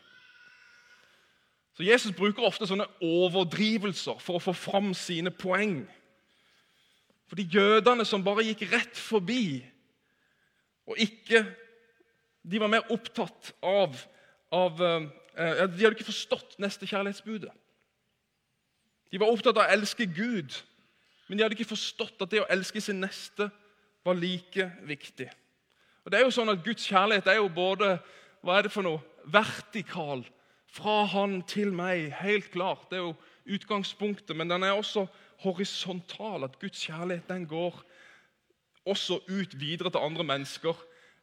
Så 1.78 1.86
Jesus 1.86 2.14
bruker 2.16 2.42
ofte 2.42 2.66
sånne 2.66 2.88
overdrivelser 3.04 4.18
for 4.18 4.38
å 4.38 4.42
få 4.42 4.54
fram 4.56 4.90
sine 4.98 5.30
poeng. 5.30 5.84
For 7.30 7.38
de 7.38 7.46
jødene 7.46 8.06
som 8.08 8.24
bare 8.26 8.48
gikk 8.48 8.66
rett 8.72 8.98
forbi, 8.98 9.62
og 10.88 10.98
ikke 10.98 11.46
De 12.48 12.56
var 12.62 12.70
mer 12.70 12.86
opptatt 12.94 13.50
av, 13.66 13.96
av 14.54 14.78
eh, 14.80 15.02
De 15.68 15.82
hadde 15.82 15.90
ikke 15.90 16.06
forstått 16.06 16.54
nestekjærlighetsbudet. 16.62 17.50
De 19.12 19.20
var 19.20 19.28
opptatt 19.28 19.58
av 19.58 19.66
å 19.66 19.74
elske 19.74 20.06
Gud 20.08 20.54
men 21.28 21.36
de 21.36 21.44
hadde 21.44 21.58
ikke 21.58 21.74
forstått 21.74 22.24
at 22.24 22.32
det 22.32 22.40
å 22.40 22.48
elske 22.50 22.80
sin 22.80 23.02
neste 23.04 23.50
var 24.06 24.16
like 24.16 24.64
viktig. 24.88 25.28
Og 26.04 26.10
det 26.10 26.18
er 26.18 26.24
jo 26.24 26.32
sånn 26.32 26.48
at 26.54 26.62
Guds 26.64 26.86
kjærlighet 26.88 27.28
er 27.28 27.36
jo 27.42 27.50
både 27.52 27.98
hva 28.40 28.56
er 28.56 28.64
det 28.64 28.72
for 28.72 28.86
noe, 28.86 29.02
vertikal, 29.28 30.22
fra 30.68 31.04
han 31.08 31.40
til 31.48 31.72
meg, 31.74 32.10
helt 32.20 32.50
klart. 32.52 32.88
Det 32.90 32.98
er 32.98 33.06
jo 33.06 33.56
utgangspunktet, 33.56 34.36
men 34.36 34.50
den 34.50 34.66
er 34.66 34.76
også 34.76 35.06
horisontal. 35.44 36.44
At 36.44 36.58
Guds 36.60 36.84
kjærlighet 36.86 37.28
den 37.28 37.46
går 37.48 37.82
også 38.88 39.20
ut 39.28 39.56
videre 39.60 39.90
til 39.90 40.04
andre 40.04 40.24
mennesker. 40.24 40.76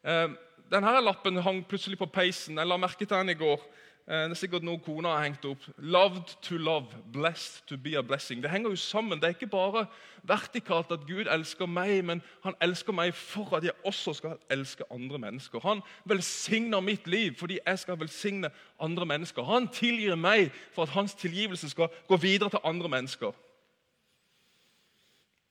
Eh, 0.05 0.29
denne 0.71 0.93
lappen 1.01 1.37
hang 1.45 1.63
plutselig 1.67 1.97
på 1.97 2.09
peisen. 2.09 2.57
Jeg 2.57 2.67
la 2.67 2.77
merke 2.77 3.05
til 3.05 3.13
den 3.13 3.29
i 3.29 3.37
går. 3.37 3.61
Eh, 4.07 4.13
det 4.13 4.35
er 4.35 4.37
sikkert 4.37 4.65
noe 4.65 4.77
kona 4.85 5.15
har 5.15 5.23
hengt 5.23 5.45
opp. 5.49 5.63
'Loved 5.77 6.35
to 6.41 6.57
love, 6.57 6.93
blessed 7.13 7.65
to 7.67 7.77
be 7.77 7.97
a 7.97 8.01
blessing'. 8.01 8.41
Det 8.41 8.51
henger 8.51 8.69
jo 8.69 8.75
sammen. 8.75 9.19
Det 9.19 9.23
er 9.23 9.33
ikke 9.33 9.47
bare 9.47 9.85
vertikalt 10.23 10.91
at 10.91 11.07
Gud 11.07 11.25
elsker 11.25 11.65
meg, 11.65 12.05
men 12.05 12.21
han 12.43 12.53
elsker 12.61 12.93
meg 12.93 13.13
for 13.13 13.55
at 13.57 13.63
jeg 13.63 13.73
også 13.85 14.13
skal 14.13 14.37
elske 14.49 14.83
andre 14.91 15.17
mennesker. 15.19 15.59
Han 15.59 15.81
velsigner 16.05 16.79
mitt 16.79 17.07
liv 17.07 17.33
fordi 17.33 17.59
jeg 17.65 17.79
skal 17.79 17.99
velsigne 17.99 18.49
andre 18.79 19.05
mennesker. 19.05 19.43
Han 19.43 19.67
tilgir 19.67 20.15
meg 20.15 20.51
for 20.71 20.83
at 20.83 20.89
hans 20.89 21.13
tilgivelse 21.13 21.69
skal 21.69 21.87
gå 22.07 22.17
videre 22.17 22.49
til 22.49 22.59
andre 22.63 22.89
mennesker. 22.89 23.31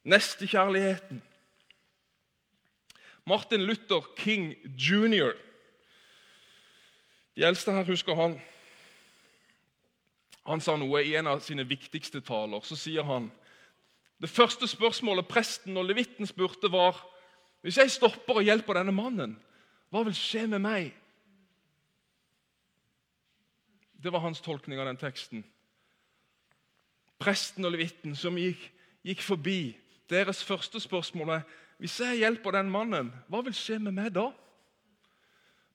Nestekjærligheten. 0.05 1.23
Martin 3.27 3.61
Luther 3.63 4.07
King 4.17 4.55
jr. 4.79 5.33
De 7.35 7.43
eldste 7.43 7.73
her 7.73 7.85
husker 7.85 8.15
han. 8.15 8.37
Han 10.45 10.61
sa 10.61 10.77
noe 10.77 11.01
i 11.03 11.15
en 11.19 11.31
av 11.31 11.41
sine 11.43 11.65
viktigste 11.67 12.21
taler. 12.25 12.63
Så 12.63 12.77
sier 12.79 13.07
han 13.07 13.31
Det 14.23 14.31
første 14.31 14.69
spørsmålet 14.71 15.27
presten 15.29 15.77
og 15.77 15.85
levitten 15.85 16.27
spurte, 16.27 16.71
var 16.73 16.97
Hvis 17.63 17.79
jeg 17.79 17.91
stopper 17.91 18.39
og 18.39 18.45
hjelper 18.45 18.77
denne 18.77 18.93
mannen, 18.93 19.39
hva 19.91 20.03
vil 20.05 20.15
skje 20.15 20.47
med 20.47 20.61
meg? 20.61 20.91
Det 23.97 24.13
var 24.13 24.21
hans 24.21 24.43
tolkning 24.45 24.77
av 24.83 24.87
den 24.91 25.01
teksten. 25.01 25.45
Presten 27.17 27.65
og 27.65 27.73
levitten 27.73 28.13
som 28.17 28.37
gikk, 28.37 28.61
gikk 29.01 29.23
forbi. 29.25 29.73
Deres 30.13 30.43
første 30.45 30.81
spørsmål 30.81 31.39
er 31.39 31.47
hvis 31.81 31.97
jeg 32.05 32.21
hjelper 32.21 32.53
den 32.59 32.69
mannen, 32.71 33.09
hva 33.33 33.41
vil 33.47 33.57
skje 33.57 33.79
med 33.81 33.97
meg 33.97 34.13
da? 34.13 34.29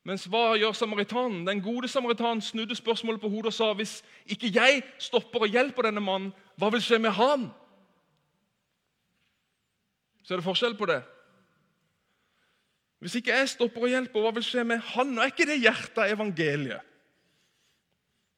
Mens 0.07 0.25
hva 0.31 0.55
gjør 0.57 0.75
samaritanen? 0.77 1.43
Den 1.47 1.61
gode 1.61 1.89
samaritanen 1.91 2.41
snudde 2.41 2.77
spørsmålet 2.77 3.21
på 3.21 3.29
hodet 3.29 3.51
og 3.51 3.55
sa 3.55 3.71
hvis 3.75 3.99
ikke 4.31 4.51
jeg 4.55 4.83
stopper 5.01 5.45
og 5.45 5.55
hjelper 5.55 5.89
denne 5.89 6.03
mannen, 6.03 6.31
hva 6.59 6.71
vil 6.73 6.83
skje 6.83 7.01
med 7.03 7.15
han? 7.17 7.49
Så 10.23 10.35
er 10.35 10.39
det 10.39 10.47
forskjell 10.47 10.77
på 10.77 10.87
det. 10.89 11.01
Hvis 12.99 13.15
ikke 13.15 13.35
jeg 13.35 13.49
stopper 13.49 13.87
og 13.87 13.91
hjelper, 13.93 14.23
hva 14.23 14.31
vil 14.35 14.43
skje 14.45 14.65
med 14.67 14.83
han? 14.93 15.15
Og 15.17 15.23
Er 15.23 15.31
ikke 15.31 15.47
det 15.47 15.61
hjertet 15.63 16.01
av 16.03 16.11
evangeliet? 16.15 16.85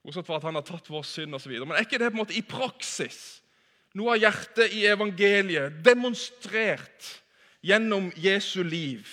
Bortsett 0.02 0.26
fra 0.26 0.40
at 0.40 0.46
han 0.48 0.58
har 0.58 0.66
tatt 0.66 0.90
vår 0.90 1.04
synd 1.06 1.38
osv. 1.38 1.54
Men 1.62 1.76
er 1.78 1.86
ikke 1.86 2.00
det 2.02 2.10
på 2.10 2.18
en 2.18 2.24
måte 2.24 2.38
i 2.38 2.46
praksis 2.46 3.42
noe 3.98 4.16
av 4.16 4.22
hjertet 4.24 4.74
i 4.74 4.86
evangeliet 4.90 5.82
demonstrert 5.86 7.10
gjennom 7.66 8.10
Jesu 8.18 8.64
liv? 8.64 9.06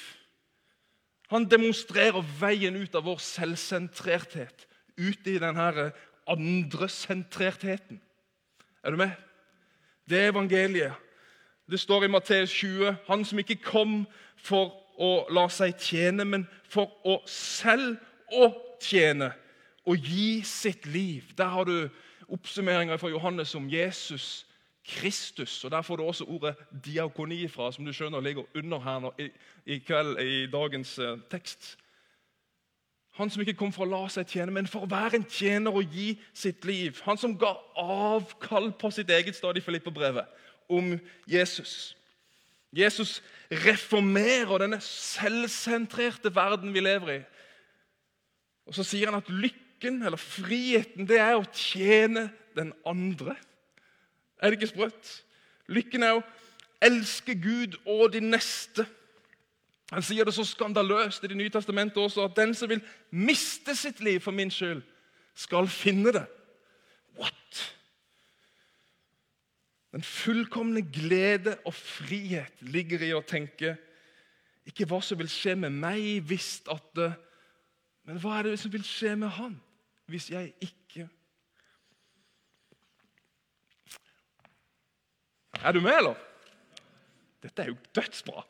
Han 1.28 1.44
demonstrerer 1.50 2.24
veien 2.40 2.76
ut 2.76 2.94
av 2.96 3.04
vår 3.04 3.20
selvsentrerthet, 3.20 4.66
ut 4.96 5.26
i 5.26 5.36
denne 5.38 5.90
andresentrertheten. 6.28 8.00
Er 8.84 8.90
du 8.90 8.96
med? 8.96 9.10
Det 10.08 10.18
er 10.18 10.32
evangeliet. 10.32 10.92
Det 11.70 11.80
står 11.80 12.04
i 12.04 12.08
Matteus 12.08 12.52
20 12.52 12.96
han 13.06 13.24
som 13.24 13.38
ikke 13.38 13.60
kom 13.60 14.06
for 14.40 14.72
å 14.98 15.26
la 15.30 15.44
seg 15.52 15.76
tjene, 15.76 16.24
men 16.24 16.46
for 16.68 16.88
å 17.04 17.20
selv 17.28 17.98
å 18.32 18.48
tjene 18.80 19.30
og 19.88 20.00
gi 20.04 20.40
sitt 20.44 20.86
liv. 20.86 21.28
Der 21.36 21.52
har 21.52 21.68
du 21.68 21.88
oppsummeringa 22.28 22.96
fra 22.96 23.12
Johannes 23.12 23.54
om 23.54 23.68
Jesus 23.68 24.47
Kristus. 24.88 25.64
og 25.64 25.70
Der 25.70 25.82
får 25.82 25.96
du 25.96 26.02
også 26.02 26.24
ordet 26.24 26.56
diakoni 26.84 27.48
fra, 27.48 27.72
som 27.72 27.84
du 27.84 27.92
skjønner 27.92 28.20
ligger 28.20 28.42
under 28.54 28.78
her 28.80 29.20
i, 29.20 29.28
i, 29.66 29.78
kveld 29.78 30.18
i 30.18 30.46
dagens 30.46 30.98
eh, 30.98 31.18
tekst. 31.30 31.76
Han 33.18 33.30
som 33.30 33.42
ikke 33.42 33.56
kom 33.58 33.72
for 33.74 33.84
å 33.84 33.90
la 33.90 34.04
seg 34.12 34.30
tjene, 34.30 34.54
men 34.54 34.68
for 34.70 34.86
å 34.86 34.90
være 34.90 35.18
en 35.18 35.26
tjener 35.26 35.74
og 35.74 35.90
gi 35.92 36.12
sitt 36.32 36.64
liv. 36.68 37.00
Han 37.04 37.18
som 37.18 37.34
ga 37.38 37.50
avkall 37.82 38.70
på 38.78 38.92
sitt 38.94 39.10
eget 39.10 39.34
stad 39.34 39.50
stadig 39.50 39.64
Filipperbrevet 39.66 40.28
om 40.70 40.92
Jesus. 41.26 41.96
Jesus 42.72 43.18
reformerer 43.50 44.62
denne 44.62 44.78
selvsentrerte 44.84 46.30
verden 46.34 46.74
vi 46.74 46.84
lever 46.84 47.12
i. 47.16 47.20
Og 48.68 48.76
Så 48.76 48.84
sier 48.84 49.10
han 49.10 49.18
at 49.18 49.32
lykken, 49.32 50.02
eller 50.02 50.20
friheten, 50.20 51.08
det 51.08 51.18
er 51.18 51.38
å 51.38 51.46
tjene 51.52 52.28
den 52.54 52.74
andre. 52.86 53.34
Er 54.38 54.50
det 54.50 54.58
ikke 54.58 54.70
sprøtt? 54.70 55.10
Lykken 55.68 56.02
er 56.02 56.18
å 56.18 56.24
elske 56.84 57.34
Gud 57.34 57.76
og 57.86 58.12
de 58.12 58.22
neste. 58.22 58.86
Han 59.92 60.04
sier 60.04 60.28
det 60.28 60.34
så 60.36 60.44
skandaløst 60.44 61.24
i 61.24 61.30
Det 61.30 61.36
nye 61.36 61.52
testamentet 61.52 62.02
også, 62.02 62.24
at 62.28 62.36
den 62.36 62.54
som 62.54 62.68
vil 62.68 62.82
miste 63.10 63.76
sitt 63.76 64.00
liv 64.04 64.20
for 64.20 64.36
min 64.36 64.50
skyld, 64.50 64.82
skal 65.34 65.68
finne 65.70 66.12
det. 66.12 66.24
What? 67.18 67.60
Den 69.92 70.02
fullkomne 70.02 70.82
glede 70.82 71.56
og 71.64 71.74
frihet 71.74 72.52
ligger 72.60 73.02
i 73.06 73.14
å 73.16 73.24
tenke 73.24 73.76
ikke 74.68 74.84
hva 74.88 74.98
som 75.00 75.16
vil 75.16 75.30
skje 75.32 75.54
med 75.56 75.72
meg 75.72 76.26
hvis 76.28 76.58
at 76.68 76.84
det, 76.96 77.12
Men 78.04 78.20
hva 78.20 78.38
er 78.38 78.48
det 78.48 78.58
som 78.60 78.72
vil 78.72 78.84
skje 78.84 79.14
med 79.20 79.28
han 79.36 79.56
hvis 80.08 80.30
jeg 80.32 80.54
ikke 80.64 81.08
Er 85.64 85.72
du 85.72 85.80
med, 85.80 85.96
eller? 85.98 86.14
Dette 87.42 87.62
er 87.62 87.72
jo 87.72 87.76
dødsbra. 87.94 88.44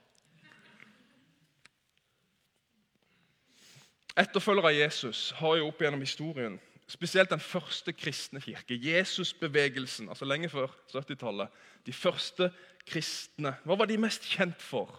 Etterfølgere 4.19 4.73
av 4.73 4.77
Jesus 4.77 5.31
har 5.38 5.57
jo 5.61 5.69
opp 5.71 5.81
gjennom 5.83 6.03
historien 6.03 6.59
spesielt 6.88 7.31
den 7.31 7.41
første 7.41 7.93
kristne 7.93 8.41
kirke, 8.41 8.79
Jesusbevegelsen, 8.81 10.09
altså 10.09 10.25
lenge 10.25 10.49
før 10.49 10.73
70-tallet. 10.93 11.53
De 11.87 11.93
første 11.93 12.49
kristne. 12.88 13.53
Hva 13.65 13.77
var 13.77 13.91
de 13.91 13.99
mest 14.00 14.25
kjent 14.25 14.62
for? 14.62 14.91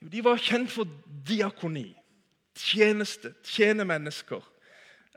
Jo, 0.00 0.08
de 0.08 0.24
var 0.24 0.40
kjent 0.40 0.72
for 0.72 0.88
diakoni, 1.28 1.90
tjeneste, 2.56 3.34
tjene 3.44 3.84
mennesker. 3.84 4.40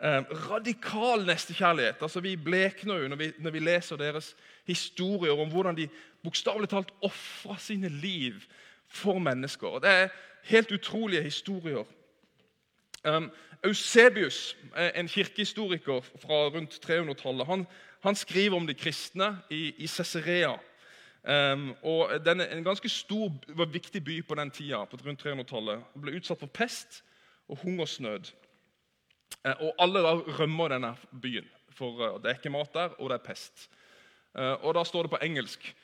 Eh, 0.04 0.34
radikal 0.50 1.24
nestekjærlighet. 1.28 2.04
Altså, 2.04 2.20
vi 2.20 2.36
blekner 2.36 3.00
jo 3.00 3.08
når 3.08 3.22
vi, 3.22 3.32
når 3.40 3.56
vi 3.56 3.64
leser 3.64 4.00
deres 4.00 4.34
historier 4.68 5.40
om 5.40 5.52
hvordan 5.52 5.78
de 5.78 5.90
bokstavelig 6.24 6.70
talt 6.70 6.94
ofra 7.02 7.58
sine 7.60 7.90
liv 7.90 8.34
for 8.88 9.20
mennesker. 9.20 9.80
Det 9.80 9.90
er 9.90 10.14
helt 10.44 10.72
utrolige 10.72 11.24
historier. 11.24 11.84
Um, 13.08 13.32
Eusebius, 13.64 14.58
eh, 14.76 14.92
en 14.96 15.08
kirkehistoriker 15.08 16.02
fra 16.02 16.48
rundt 16.52 16.80
300-tallet, 16.86 17.46
han, 17.46 17.66
han, 18.04 18.16
skriver 18.16 18.56
om 18.56 18.68
de 18.68 18.74
kristne 18.74 19.38
i, 19.50 19.74
i 19.78 19.88
Cesarea. 19.88 20.58
Um, 21.24 21.76
og 21.84 22.26
den 22.26 22.42
En 22.42 22.64
ganske 22.64 22.90
stor 22.90 23.32
og 23.60 23.74
viktig 23.74 24.04
by 24.04 24.28
på 24.28 24.36
den 24.36 24.52
tida, 24.52 24.84
på 24.86 24.98
rundt 25.06 25.26
300-tallet. 25.26 25.84
ble 26.02 26.16
utsatt 26.18 26.40
for 26.40 26.48
pest 26.52 27.04
og 27.48 27.58
hungersnød. 27.64 28.32
Uh, 29.48 29.56
og 29.60 29.76
alle 29.80 30.00
da 30.04 30.14
rømmer 30.40 30.68
denne 30.68 30.96
byen, 31.22 31.48
for 31.72 32.16
uh, 32.16 32.22
det 32.22 32.30
er 32.30 32.40
ikke 32.40 32.50
mat 32.50 32.74
der, 32.74 33.00
og 33.00 33.10
det 33.10 33.20
er 33.20 33.28
pest. 33.32 33.70
Uh, 34.36 34.66
og 34.66 34.74
Da 34.74 34.84
står 34.84 35.02
det 35.02 35.12
på 35.12 35.18
engelsk, 35.22 35.76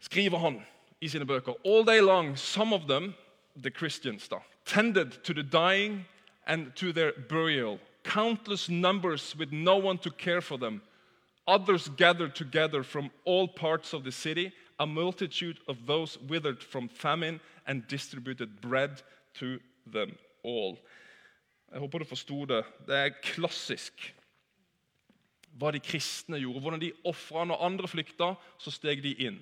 skriver 0.00 0.38
han 0.38 0.62
i 1.00 1.08
sine 1.08 1.26
bøker 1.26 1.52
All 1.64 1.86
day 1.86 2.00
long, 2.00 2.38
some 2.38 2.74
of 2.74 2.80
them, 2.88 3.14
the 3.56 3.70
Christians, 3.70 4.28
da, 4.28 4.36
tended 4.64 5.10
to 5.24 5.32
the 5.32 5.42
dying 5.42 6.06
and 6.46 6.72
to 6.76 6.92
their 6.92 7.12
burial. 7.28 7.78
Countless 8.04 8.68
numbers 8.68 9.36
with 9.36 9.52
no 9.52 9.76
one 9.76 9.98
to 9.98 10.10
care 10.10 10.40
for 10.40 10.56
them. 10.58 10.82
Others 11.46 11.90
gathered 11.96 12.34
together 12.34 12.82
from 12.82 13.10
all 13.24 13.48
parts 13.48 13.94
of 13.94 14.04
the 14.04 14.12
city, 14.12 14.52
a 14.78 14.86
multitude 14.86 15.58
of 15.68 15.76
those 15.86 16.18
withered 16.28 16.62
from 16.62 16.88
famine, 16.88 17.40
and 17.66 17.88
distributed 17.88 18.60
bread 18.60 19.02
to 19.34 19.58
them 19.92 20.16
all. 20.42 20.78
Jeg 21.72 21.80
håper 21.80 21.98
du 21.98 22.04
forsto 22.04 22.44
det. 22.44 22.64
Det 22.86 22.96
er 22.96 23.08
klassisk 23.22 24.13
hva 25.58 25.70
de 25.74 25.82
kristne 25.82 26.40
gjorde. 26.42 26.62
Hvordan 26.62 26.82
de 26.82 26.92
ofra 27.06 27.44
når 27.48 27.66
andre 27.66 27.90
flykta, 27.90 28.34
så 28.58 28.72
steg 28.74 29.02
de 29.04 29.14
inn. 29.26 29.38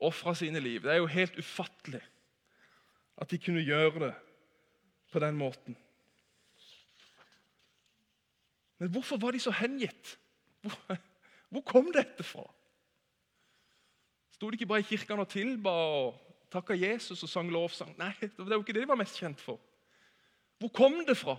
Ofra 0.00 0.34
sine 0.34 0.62
liv. 0.62 0.82
Det 0.82 0.94
er 0.94 1.02
jo 1.02 1.10
helt 1.10 1.38
ufattelig 1.38 2.02
at 3.20 3.30
de 3.30 3.38
kunne 3.38 3.62
gjøre 3.64 4.06
det 4.06 4.14
på 5.12 5.20
den 5.20 5.36
måten. 5.36 5.76
Men 8.80 8.88
hvorfor 8.88 9.20
var 9.20 9.36
de 9.36 9.42
så 9.42 9.52
hengitt? 9.52 10.16
Hvor, 10.64 10.96
hvor 11.52 11.64
kom 11.68 11.90
dette 11.92 12.24
fra? 12.24 12.46
Sto 14.32 14.48
de 14.48 14.56
ikke 14.56 14.70
bare 14.70 14.80
i 14.80 14.88
kirken 14.88 15.20
og 15.20 15.28
tilba 15.28 15.70
og 15.70 16.14
takka 16.52 16.74
Jesus 16.78 17.22
og 17.22 17.28
sang 17.28 17.50
lovsang? 17.52 17.92
Nei, 17.98 18.14
det 18.22 18.32
var 18.38 18.56
jo 18.56 18.62
ikke 18.64 18.72
det 18.72 18.86
de 18.86 18.88
var 18.88 18.98
mest 19.00 19.20
kjent 19.20 19.40
for. 19.40 19.60
Hvor 20.60 20.72
kom 20.72 20.96
det 21.04 21.18
fra? 21.20 21.36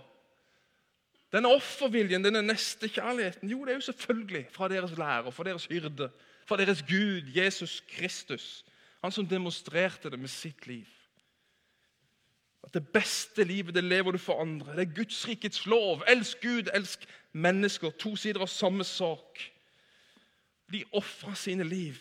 Denne 1.32 1.48
offerviljen, 1.48 2.24
denne 2.24 2.42
nestekjærligheten? 2.44 3.50
Jo, 3.50 3.64
det 3.64 3.72
er 3.72 3.80
jo 3.80 3.86
selvfølgelig 3.88 4.46
fra 4.52 4.68
deres 4.68 4.96
lærer, 4.98 5.30
fra 5.30 5.44
deres 5.44 5.64
hyrde, 5.66 6.10
fra 6.46 6.56
deres 6.56 6.82
Gud, 6.82 7.30
Jesus 7.36 7.80
Kristus. 7.88 8.64
Han 9.02 9.12
som 9.12 9.26
demonstrerte 9.26 10.10
det 10.10 10.18
med 10.18 10.28
sitt 10.28 10.66
liv. 10.66 10.86
At 12.62 12.74
det 12.74 12.88
beste 12.88 13.44
livet 13.44 13.74
det 13.74 13.84
lever 13.84 14.12
du 14.12 14.18
for 14.18 14.40
andre. 14.40 14.76
Det 14.76 14.88
er 14.88 14.94
Guds 14.94 15.28
rikets 15.28 15.66
lov. 15.66 16.04
Elsk 16.08 16.40
Gud, 16.42 16.68
elsk 16.74 17.08
mennesker. 17.32 17.90
To 17.90 18.16
sider 18.16 18.40
av 18.40 18.46
samme 18.46 18.84
sak. 18.84 19.40
De 20.72 20.84
ofra 20.92 21.34
sine 21.34 21.64
liv 21.64 21.96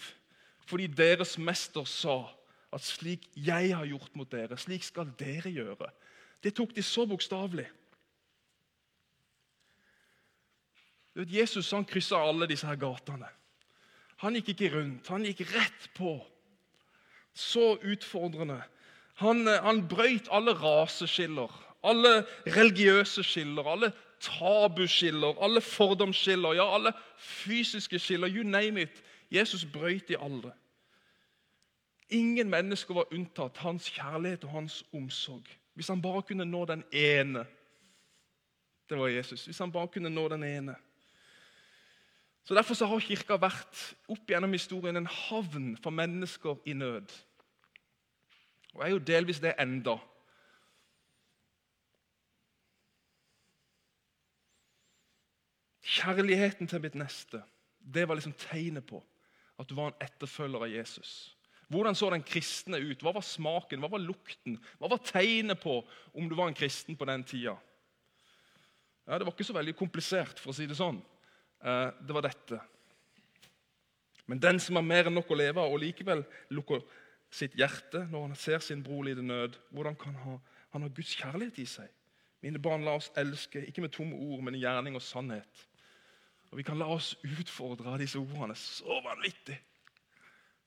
fordi 0.71 0.85
deres 0.87 1.35
mester 1.37 1.83
sa 1.83 2.29
at 2.71 2.83
slik 2.85 3.25
jeg 3.35 3.73
har 3.75 3.85
gjort 3.85 4.13
mot 4.15 4.29
dere, 4.31 4.55
slik 4.55 4.85
skal 4.87 5.09
dere 5.19 5.51
gjøre. 5.51 5.89
Det 6.43 6.53
tok 6.55 6.71
de 6.75 6.83
så 6.83 7.03
bokstavelig. 7.05 7.65
Jesus 11.15 11.71
han 11.71 11.85
kryssa 11.85 12.15
alle 12.15 12.47
disse 12.47 12.67
her 12.67 12.79
gatene. 12.79 13.27
Han 14.21 14.37
gikk 14.37 14.53
ikke 14.53 14.75
rundt, 14.75 15.07
han 15.07 15.25
gikk 15.25 15.41
rett 15.55 15.89
på. 15.97 16.19
Så 17.33 17.77
utfordrende 17.83 18.61
han, 19.21 19.47
eh, 19.47 19.63
han 19.63 19.87
brøyt 19.87 20.29
alle 20.31 20.53
raseskiller, 20.57 21.51
alle 21.83 22.25
religiøse 22.47 23.23
skiller, 23.23 23.67
alle 23.67 23.91
tabuskiller, 24.21 25.37
alle 25.43 25.61
fordomsskiller, 25.61 26.53
ja, 26.53 26.65
alle 26.75 26.93
fysiske 27.17 27.99
skiller. 27.99 28.29
You 28.29 28.43
name 28.43 28.81
it. 28.81 29.03
Jesus 29.31 29.65
brøyt 29.65 30.07
de 30.07 30.17
aldre. 30.17 30.51
Ingen 32.09 32.49
mennesker 32.49 32.93
var 32.93 33.13
unntatt 33.13 33.57
hans 33.57 33.89
kjærlighet 33.89 34.43
og 34.43 34.49
hans 34.49 34.83
omsorg. 34.93 35.47
Hvis 35.73 35.87
han 35.87 36.01
bare 36.01 36.21
kunne 36.21 36.45
nå 36.45 36.65
den 36.65 36.83
ene. 36.91 37.45
Det 38.89 38.97
var 38.99 39.07
Jesus. 39.07 39.45
Hvis 39.45 39.57
han 39.57 39.71
bare 39.71 39.87
kunne 39.87 40.09
nå 40.09 40.27
den 40.27 40.43
ene. 40.43 40.75
Så 42.43 42.55
Derfor 42.55 42.73
så 42.73 42.85
har 42.89 42.99
Kirka 42.99 43.37
vært 43.37 43.81
opp 44.09 44.29
gjennom 44.29 44.53
historien 44.55 44.97
en 44.97 45.09
havn 45.09 45.75
for 45.83 45.93
mennesker 45.93 46.57
i 46.65 46.73
nød. 46.73 47.11
Og 48.73 48.85
er 48.85 48.93
jo 48.95 49.03
delvis 49.03 49.41
det 49.43 49.53
enda. 49.59 49.97
Kjærligheten 55.81 56.69
til 56.71 56.81
mitt 56.81 56.95
neste 56.95 57.43
det 57.81 58.07
var 58.07 58.15
liksom 58.15 58.35
tegnet 58.37 58.85
på 58.85 58.99
at 59.59 59.69
du 59.69 59.75
var 59.75 59.91
en 59.91 60.03
etterfølger 60.05 60.63
av 60.65 60.69
Jesus. 60.69 61.35
Hvordan 61.71 61.95
så 61.95 62.09
den 62.11 62.23
kristne 62.23 62.77
ut? 62.77 63.01
Hva 63.01 63.13
var 63.15 63.25
smaken? 63.25 63.79
Hva 63.81 63.89
var 63.93 64.03
lukten? 64.03 64.57
Hva 64.79 64.89
var 64.91 65.01
tegnet 65.05 65.59
på 65.61 65.79
om 66.13 66.27
du 66.29 66.35
var 66.35 66.49
en 66.49 66.57
kristen 66.57 66.97
på 66.97 67.07
den 67.07 67.23
tida? 67.23 67.55
Ja, 69.07 69.17
det 69.17 69.25
var 69.25 69.33
ikke 69.33 69.47
så 69.47 69.55
veldig 69.55 69.75
komplisert, 69.79 70.39
for 70.39 70.51
å 70.51 70.55
si 70.55 70.67
det 70.69 70.77
sånn. 70.77 70.99
Eh, 71.61 71.87
det 72.01 72.15
var 72.15 72.25
dette. 72.25 72.59
Men 74.25 74.39
den 74.39 74.59
som 74.59 74.77
har 74.79 74.85
mer 74.85 75.09
enn 75.09 75.17
nok 75.17 75.31
å 75.31 75.37
leve 75.37 75.61
av, 75.61 75.73
og 75.73 75.81
likevel 75.81 76.23
lukker 76.53 76.83
sitt 77.31 77.55
hjerte 77.59 78.05
når 78.11 78.29
han 78.29 78.37
ser 78.39 78.63
sin 78.63 78.83
bror 78.83 79.05
lide 79.07 79.23
nød. 79.25 79.57
Hvordan 79.71 79.97
kan 79.99 80.15
han, 80.23 80.39
han 80.73 80.85
ha 80.85 80.91
Guds 80.91 81.15
kjærlighet 81.19 81.59
i 81.63 81.67
seg? 81.69 81.89
Mine 82.41 82.61
barn, 82.61 82.85
la 82.85 82.95
oss 82.97 83.11
elske, 83.19 83.61
ikke 83.69 83.83
med 83.83 83.93
tomme 83.93 84.17
ord, 84.17 84.41
men 84.45 84.57
i 84.57 84.63
gjerning 84.63 84.97
og 84.97 85.03
sannhet. 85.05 85.67
Og 86.51 86.57
Vi 86.57 86.65
kan 86.67 86.79
la 86.81 86.87
oss 86.91 87.13
utfordre 87.23 87.93
av 87.93 88.01
disse 88.01 88.19
ordene. 88.19 88.55
Så 88.57 88.97
vanvittig! 89.05 89.59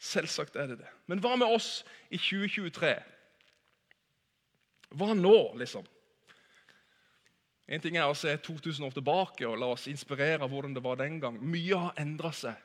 Selvsagt 0.04 0.56
er 0.60 0.70
det 0.70 0.78
det. 0.82 0.92
Men 1.08 1.20
hva 1.24 1.34
med 1.40 1.48
oss 1.48 1.82
i 2.12 2.18
2023? 2.20 2.94
Hva 4.94 5.14
nå, 5.16 5.36
liksom? 5.58 5.86
En 7.64 7.80
ting 7.80 7.96
er 7.96 8.08
å 8.08 8.16
se 8.18 8.34
2000 8.44 8.84
år 8.84 8.92
tilbake 8.92 9.46
og 9.48 9.56
la 9.60 9.70
oss 9.72 9.86
inspirere 9.88 10.44
av 10.44 10.52
hvordan 10.52 10.74
det 10.76 10.84
var 10.84 11.00
den 11.00 11.16
gang. 11.22 11.38
Mye 11.40 11.78
har 11.86 12.00
endra 12.00 12.32
seg. 12.36 12.58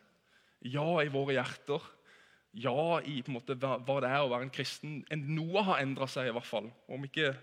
Ja, 0.67 0.99
i 0.99 1.11
våre 1.11 1.37
hjerter 1.37 1.85
ja 2.51 3.01
i 3.05 3.19
på 3.21 3.29
en 3.29 3.37
måte, 3.37 3.55
hva 3.59 3.99
det 4.01 4.09
er 4.09 4.23
å 4.23 4.31
være 4.31 4.47
en 4.47 4.53
kristen. 4.53 5.01
Noe 5.29 5.63
har 5.67 5.83
endra 5.83 6.07
seg, 6.09 6.29
i 6.29 6.33
hvert 6.33 6.47
fall. 6.47 6.69
Om 6.89 7.05
ikke 7.05 7.33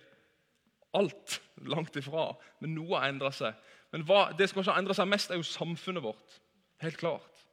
alt, 0.97 1.39
langt 1.63 1.97
ifra. 1.99 2.33
Men 2.63 2.75
noe 2.75 2.99
har 2.99 3.13
endra 3.13 3.31
seg. 3.35 3.55
Men 3.95 4.07
hva, 4.09 4.31
det 4.37 4.49
som 4.49 4.59
kanskje 4.59 4.75
har 4.75 4.83
endra 4.83 4.97
seg 4.99 5.11
mest, 5.11 5.31
er 5.31 5.39
jo 5.39 5.47
samfunnet 5.47 6.05
vårt. 6.05 6.41
Helt 6.83 6.99
klart. 7.01 7.45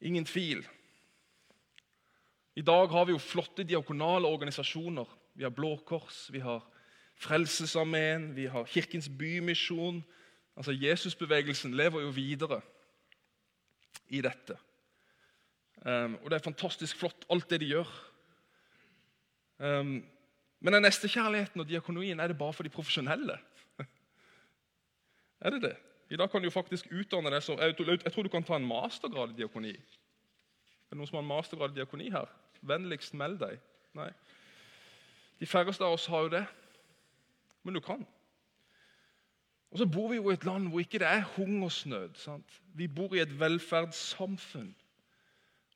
Ingen 0.00 0.26
tvil. 0.28 0.64
I 2.56 2.64
dag 2.64 2.88
har 2.88 3.04
vi 3.04 3.12
jo 3.12 3.20
flotte 3.20 3.66
diakonale 3.68 4.28
organisasjoner. 4.32 5.10
Vi 5.36 5.44
har 5.44 5.52
Blå 5.52 5.74
Kors, 5.84 6.26
vi 6.32 6.40
har 6.40 6.64
Frelsesarmeen, 7.16 8.34
vi 8.36 8.44
har 8.52 8.64
Kirkens 8.64 9.08
Bymisjon. 9.08 10.04
Altså 10.56 10.72
Jesusbevegelsen 10.72 11.74
lever 11.74 12.00
jo 12.00 12.08
videre 12.08 12.60
i 14.08 14.20
dette. 14.20 14.56
Um, 15.86 16.18
og 16.22 16.30
det 16.30 16.38
er 16.38 16.44
fantastisk 16.44 16.98
flott, 16.98 17.26
alt 17.30 17.50
det 17.50 17.60
de 17.60 17.70
gjør. 17.70 17.90
Um, 19.58 19.98
men 20.60 20.72
den 20.74 20.82
nestekjærligheten 20.82 21.60
og 21.60 21.68
diakonien 21.68 22.20
er 22.20 22.32
det 22.32 22.38
bare 22.38 22.52
for 22.52 22.62
de 22.62 22.72
profesjonelle. 22.72 23.38
Er 25.40 25.50
det 25.50 25.62
det? 25.62 25.76
I 26.10 26.16
dag 26.16 26.30
kan 26.30 26.40
du 26.40 26.46
jo 26.46 26.54
faktisk 26.54 26.86
utdanne 26.90 27.30
deg 27.30 27.42
så 27.42 27.58
Jeg, 27.60 27.74
jeg 28.04 28.12
tror 28.12 28.22
du 28.22 28.28
kan 28.32 28.44
ta 28.44 28.56
en 28.56 28.66
mastergrad 28.66 29.34
i 29.34 29.36
diakoni. 29.36 29.74
Er 29.74 30.94
det 30.94 30.98
noen 30.98 31.08
som 31.08 31.18
har 31.18 31.24
en 31.26 31.28
mastergrad 31.28 31.74
i 31.74 31.80
diakoni 31.80 32.10
her? 32.10 32.30
Vennligst 32.62 33.14
meld 33.14 33.40
deg. 33.42 33.58
Nei. 33.98 34.08
De 35.40 35.46
færreste 35.46 35.84
av 35.84 35.92
oss 35.98 36.06
har 36.06 36.24
jo 36.24 36.32
det. 36.32 36.44
Men 37.66 37.74
du 37.74 37.82
kan. 37.82 38.06
Og 39.74 39.80
så 39.80 39.86
bor 39.90 40.08
vi 40.08 40.16
jo 40.20 40.30
i 40.30 40.36
et 40.38 40.44
land 40.46 40.68
hvor 40.70 40.80
ikke 40.80 41.00
det 41.02 41.08
er 41.10 41.26
hungersnød. 41.36 42.14
Sant? 42.14 42.60
Vi 42.78 42.86
bor 42.88 43.14
i 43.14 43.24
et 43.24 43.40
velferdssamfunn 43.40 44.74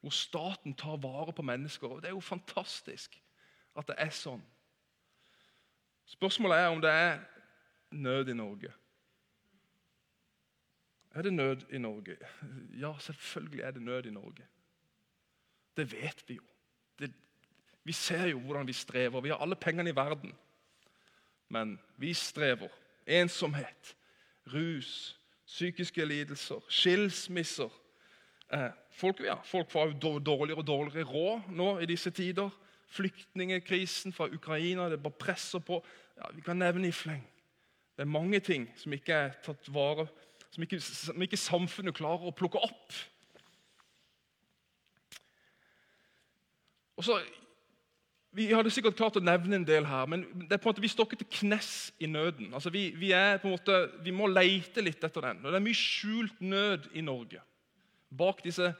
hvor 0.00 0.11
staten 0.11 0.74
tar 0.74 0.96
vare 0.96 1.33
på 1.33 1.42
mennesker. 1.42 1.88
og 1.88 2.03
Det 2.03 2.09
er 2.09 2.16
jo 2.16 2.20
fantastisk 2.20 3.18
at 3.76 3.88
det 3.88 3.98
er 3.98 4.14
sånn. 4.14 4.40
Spørsmålet 6.09 6.59
er 6.59 6.68
om 6.72 6.81
det 6.81 6.90
er 6.90 7.18
nød 7.90 8.31
i 8.33 8.37
Norge. 8.38 8.72
Er 11.11 11.22
det 11.22 11.33
nød 11.33 11.66
i 11.70 11.79
Norge? 11.79 12.16
Ja, 12.81 12.94
selvfølgelig 12.98 13.61
er 13.61 13.70
det 13.70 13.83
nød 13.83 14.07
i 14.07 14.14
Norge. 14.14 14.46
Det 15.76 15.92
vet 15.92 16.24
vi 16.29 16.35
jo. 16.35 16.46
Det, 16.98 17.12
vi 17.85 17.92
ser 17.92 18.26
jo 18.26 18.40
hvordan 18.40 18.66
vi 18.66 18.72
strever. 18.72 19.20
Vi 19.20 19.29
har 19.29 19.37
alle 19.37 19.57
pengene 19.57 19.90
i 19.90 19.96
verden. 19.96 20.33
Men 21.50 21.76
vi 21.98 22.14
strever. 22.14 22.70
Ensomhet, 23.06 23.94
rus, 24.52 25.16
psykiske 25.46 26.04
lidelser, 26.06 26.62
skilsmisser. 26.70 27.70
Eh, 28.54 28.70
folk, 28.94 29.20
ja, 29.24 29.36
folk 29.44 29.70
får 29.70 29.92
jo 29.92 30.18
dårligere 30.18 30.62
og 30.62 30.66
dårligere 30.66 31.08
råd 31.10 31.50
nå 31.54 31.72
i 31.82 31.88
disse 31.90 32.10
tider. 32.14 32.50
Flyktningekrisen 32.90 34.14
fra 34.14 34.30
Ukraina 34.30 34.88
det 34.90 35.02
bare 35.02 35.18
presser 35.18 35.58
på. 35.58 35.82
Ja, 36.16 36.30
vi 36.34 36.42
kan 36.46 36.58
nevne 36.58 36.88
i 36.88 36.94
fleng. 36.94 37.26
Det 37.96 38.06
er 38.06 38.10
mange 38.10 38.40
ting 38.40 38.70
som 38.76 38.92
ikke 38.92 39.12
er 39.12 39.34
tatt 39.44 39.74
vare 39.74 40.06
som 40.50 40.62
ikke, 40.62 40.80
som 40.80 41.22
ikke 41.22 41.38
samfunnet 41.38 41.96
klarer 41.96 42.26
å 42.26 42.34
plukke 42.34 42.60
opp. 42.66 42.96
Og 46.98 47.06
så, 47.06 47.20
Vi 48.30 48.46
hadde 48.54 48.70
sikkert 48.70 48.94
klart 48.98 49.16
å 49.18 49.22
nevne 49.24 49.58
en 49.58 49.66
del 49.66 49.86
her, 49.90 50.06
men 50.06 50.22
det 50.46 50.54
er 50.54 50.60
på 50.62 50.68
en 50.68 50.70
måte, 50.70 50.84
vi 50.84 50.90
står 50.92 51.08
ikke 51.08 51.18
til 51.24 51.30
knes 51.40 51.70
i 51.98 52.06
nøden. 52.06 52.52
Altså, 52.54 52.70
vi, 52.70 52.84
vi, 52.94 53.10
er 53.16 53.40
på 53.42 53.48
en 53.50 53.56
måte, 53.56 53.78
vi 54.04 54.14
må 54.14 54.28
leite 54.30 54.84
litt 54.84 55.02
etter 55.02 55.26
den. 55.26 55.40
Og 55.42 55.50
Det 55.50 55.58
er 55.58 55.64
mye 55.64 55.78
skjult 55.78 56.38
nød 56.38 56.86
i 56.94 57.02
Norge. 57.02 57.42
Bak 58.10 58.44
disse 58.46 58.70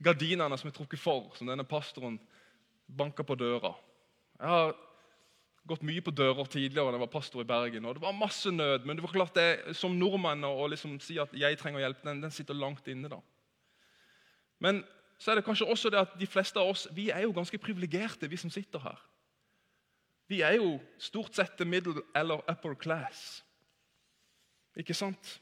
gardinene 0.00 0.56
som 0.56 0.70
er 0.70 0.76
trukket 0.76 1.02
for, 1.02 1.28
som 1.36 1.50
denne 1.50 1.68
pastoren 1.68 2.16
banker 2.88 3.28
på 3.28 3.36
døra. 3.38 3.74
Jeg 4.40 4.48
har 4.48 4.72
gått 5.68 5.84
mye 5.86 6.02
på 6.04 6.14
dører 6.16 6.48
tidligere 6.48 6.88
da 6.88 6.96
jeg 6.96 7.04
var 7.04 7.12
pastor 7.12 7.44
i 7.44 7.48
Bergen. 7.48 7.84
og 7.84 7.98
Det 7.98 8.02
var 8.02 8.16
masse 8.16 8.50
nød, 8.50 8.86
men 8.86 8.96
det 8.96 9.04
var 9.04 9.14
klart 9.14 9.36
det, 9.36 9.76
som 9.76 9.98
nordmann 9.98 10.44
å 10.48 10.66
liksom 10.72 10.96
si 11.04 11.18
at 11.20 11.34
jeg 11.36 11.58
trenger 11.60 11.84
hjelp, 11.84 12.00
den, 12.06 12.22
den, 12.24 12.34
sitter 12.34 12.56
langt 12.56 12.88
inne. 12.88 13.12
da. 13.12 13.20
Men 14.64 14.82
så 15.20 15.30
er 15.30 15.38
det 15.38 15.44
kanskje 15.44 15.68
også 15.68 15.90
det 15.92 16.00
at 16.00 16.16
de 16.16 16.26
fleste 16.26 16.56
av 16.60 16.72
oss 16.72 16.86
vi 16.96 17.10
er 17.12 17.26
jo 17.26 17.34
ganske 17.36 17.58
privilegerte, 17.60 18.28
vi 18.30 18.38
som 18.40 18.50
sitter 18.50 18.80
her. 18.80 18.98
Vi 20.30 20.40
er 20.46 20.56
jo 20.56 20.78
stort 20.98 21.36
sett 21.36 21.60
middle 21.66 22.00
eller 22.16 22.40
upper 22.48 22.74
class. 22.78 23.42
Ikke 24.78 24.94
sant? 24.94 25.40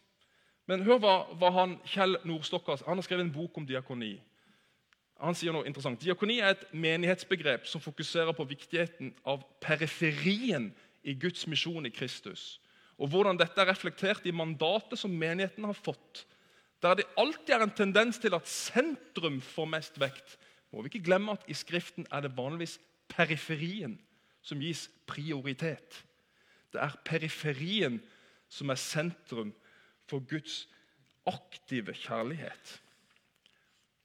Men 0.67 0.83
hør 0.83 0.99
hva, 1.01 1.15
hva 1.39 1.51
han, 1.55 1.77
Kjell 1.87 2.19
Nordstokker 2.27 2.83
han 2.87 2.99
har 2.99 3.07
skrevet 3.07 3.29
en 3.29 3.33
bok 3.33 3.61
om 3.61 3.67
diakoni. 3.69 4.17
Han 5.23 5.35
sier 5.35 5.55
noe 5.55 5.67
interessant. 5.67 6.01
Diakoni 6.03 6.39
er 6.41 6.55
et 6.55 6.67
menighetsbegrep 6.73 7.67
som 7.67 7.83
fokuserer 7.83 8.35
på 8.37 8.47
viktigheten 8.49 9.13
av 9.27 9.45
periferien 9.63 10.71
i 11.03 11.15
Guds 11.19 11.47
misjon 11.51 11.87
i 11.87 11.95
Kristus. 11.95 12.59
Og 12.99 13.11
hvordan 13.13 13.39
dette 13.39 13.61
er 13.63 13.71
reflektert 13.71 14.27
i 14.27 14.35
mandatet 14.35 14.99
som 14.99 15.15
menigheten 15.15 15.67
har 15.67 15.79
fått. 15.79 16.25
Der 16.83 16.95
det 16.95 17.09
alltid 17.19 17.55
er 17.55 17.65
en 17.65 17.75
tendens 17.75 18.19
til 18.19 18.35
at 18.35 18.49
sentrum 18.49 19.41
får 19.41 19.67
mest 19.67 20.01
vekt, 20.01 20.39
må 20.71 20.83
vi 20.83 20.93
ikke 20.93 21.07
glemme 21.07 21.33
at 21.33 21.47
i 21.49 21.57
Skriften 21.57 22.07
er 22.13 22.21
det 22.21 22.37
vanligvis 22.37 22.79
periferien 23.09 23.97
som 24.43 24.61
gis 24.61 24.89
prioritet. 25.07 26.05
Det 26.73 26.81
er 26.81 26.99
periferien 27.05 27.99
som 28.49 28.71
er 28.71 28.81
sentrum 28.81 29.55
for 30.09 30.23
Guds 30.29 30.67
aktive 31.29 31.95
kjærlighet. 31.97 32.75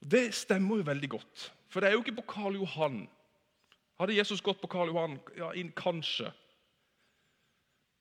Det 0.03 0.33
stemmer 0.35 0.79
jo 0.81 0.87
veldig 0.87 1.09
godt. 1.09 1.51
For 1.71 1.79
det 1.79 1.89
er 1.89 1.95
jo 1.95 2.03
ikke 2.03 2.19
på 2.21 2.27
Karl 2.33 2.55
Johan. 2.59 3.03
Hadde 3.99 4.17
Jesus 4.17 4.41
gått 4.43 4.61
på 4.61 4.67
Karl 4.71 4.91
Johan? 4.91 5.19
Ja, 5.37 5.51
kanskje. 5.77 6.31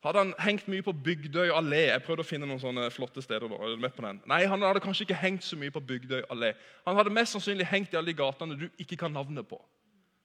Hadde 0.02 0.18
han 0.18 0.32
hengt 0.42 0.66
mye 0.66 0.82
på 0.82 0.92
Bygdøy 1.04 1.52
allé? 1.54 1.84
Jeg 1.92 2.02
prøvde 2.02 2.24
å 2.24 2.26
finne 2.26 2.46
noen 2.48 2.58
sånne 2.58 2.88
flotte 2.90 3.22
steder. 3.22 3.52
Er 3.54 3.76
med 3.78 3.92
på 3.94 4.02
den? 4.02 4.18
Nei, 4.26 4.40
han 4.50 4.64
hadde 4.66 4.82
kanskje 4.82 5.06
ikke 5.06 5.20
hengt 5.20 5.46
så 5.46 5.58
mye 5.58 5.70
på 5.70 5.82
Bygdøy 5.92 6.24
allé. 6.32 6.56
Han 6.88 6.98
hadde 6.98 7.12
mest 7.14 7.36
sannsynlig 7.36 7.68
hengt 7.70 7.94
i 7.94 8.00
alle 8.00 8.10
de 8.10 8.18
gatene 8.18 8.58
du 8.58 8.66
ikke 8.82 8.98
kan 9.04 9.14
navnet 9.14 9.46
på. 9.46 9.60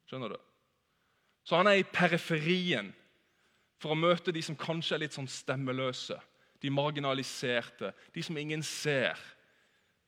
Skjønner 0.10 0.34
du? 0.34 0.40
Så 1.46 1.60
han 1.60 1.70
er 1.70 1.78
i 1.78 1.86
periferien 1.86 2.90
for 3.78 3.94
å 3.94 4.00
møte 4.00 4.34
de 4.34 4.42
som 4.42 4.58
kanskje 4.58 4.98
er 4.98 5.04
litt 5.06 5.16
sånn 5.16 5.30
stemmeløse. 5.30 6.18
De 6.58 6.74
marginaliserte, 6.74 7.94
de 8.16 8.26
som 8.26 8.42
ingen 8.42 8.66
ser. 8.66 9.14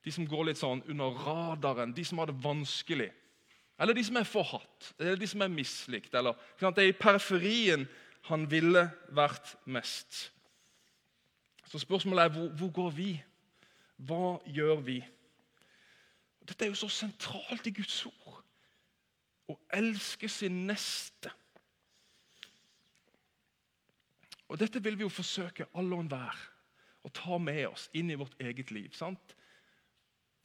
De 0.02 0.10
som 0.12 0.26
går 0.26 0.50
litt 0.50 0.60
sånn 0.60 0.82
under 0.90 1.14
radaren, 1.28 1.94
de 1.94 2.04
som 2.08 2.18
har 2.18 2.32
det 2.32 2.40
vanskelig. 2.42 3.12
Eller 3.80 3.96
de 3.96 4.04
som 4.04 4.18
er 4.20 4.28
forhatt, 4.28 4.94
eller 4.98 5.20
de 5.20 5.28
som 5.30 5.46
er 5.46 5.54
mislikt. 5.54 6.16
Eller, 6.18 6.34
det 6.60 6.74
er 6.74 6.90
i 6.90 7.02
periferien 7.06 7.86
han 8.28 8.46
ville 8.52 8.90
vært 9.16 9.56
mest. 9.66 10.32
Så 11.70 11.80
spørsmålet 11.80 12.24
er 12.24 12.34
hvor, 12.34 12.50
hvor 12.58 12.72
går 12.72 12.92
vi? 12.98 13.10
Hva 13.98 14.40
gjør 14.46 14.82
vi? 14.86 15.00
Dette 16.50 16.66
er 16.66 16.72
jo 16.72 16.80
så 16.80 16.90
sentralt 16.90 17.68
i 17.70 17.74
Guds 17.78 18.06
ord. 18.10 18.40
Å 19.50 19.56
elske 19.78 20.30
sin 20.30 20.64
neste. 20.70 21.32
Og 24.50 24.58
Dette 24.58 24.82
vil 24.82 24.98
vi 24.98 25.06
jo 25.06 25.14
forsøke 25.14 25.68
alle 25.78 25.98
og 25.98 26.06
enhver 26.06 26.46
å 27.06 27.12
ta 27.14 27.38
med 27.42 27.68
oss 27.70 27.86
inn 27.94 28.10
i 28.10 28.18
vårt 28.18 28.38
eget 28.42 28.72
liv. 28.74 28.90
sant? 28.94 29.36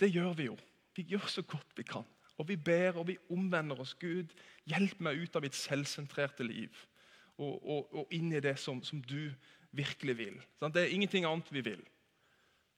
Det 0.00 0.10
gjør 0.12 0.34
vi 0.36 0.50
jo. 0.50 0.58
Vi 0.94 1.06
gjør 1.08 1.28
så 1.30 1.42
godt 1.42 1.72
vi 1.76 1.86
kan. 1.88 2.04
Og 2.36 2.48
vi 2.48 2.56
ber 2.56 2.98
og 2.98 3.06
vi 3.08 3.16
omvender 3.30 3.80
oss. 3.80 3.94
Gud, 3.94 4.32
hjelp 4.66 5.00
meg 5.00 5.22
ut 5.22 5.36
av 5.36 5.44
mitt 5.46 5.56
selvsentrerte 5.56 6.44
liv 6.44 6.84
og, 7.38 7.54
og, 7.62 7.94
og 7.94 8.14
inn 8.14 8.32
i 8.32 8.42
det 8.42 8.56
som, 8.62 8.82
som 8.84 9.02
du 9.02 9.32
virkelig 9.74 10.16
vil. 10.18 10.40
Det 10.60 10.82
er 10.82 10.94
ingenting 10.94 11.26
annet 11.26 11.50
vi 11.52 11.64
vil. 11.66 11.82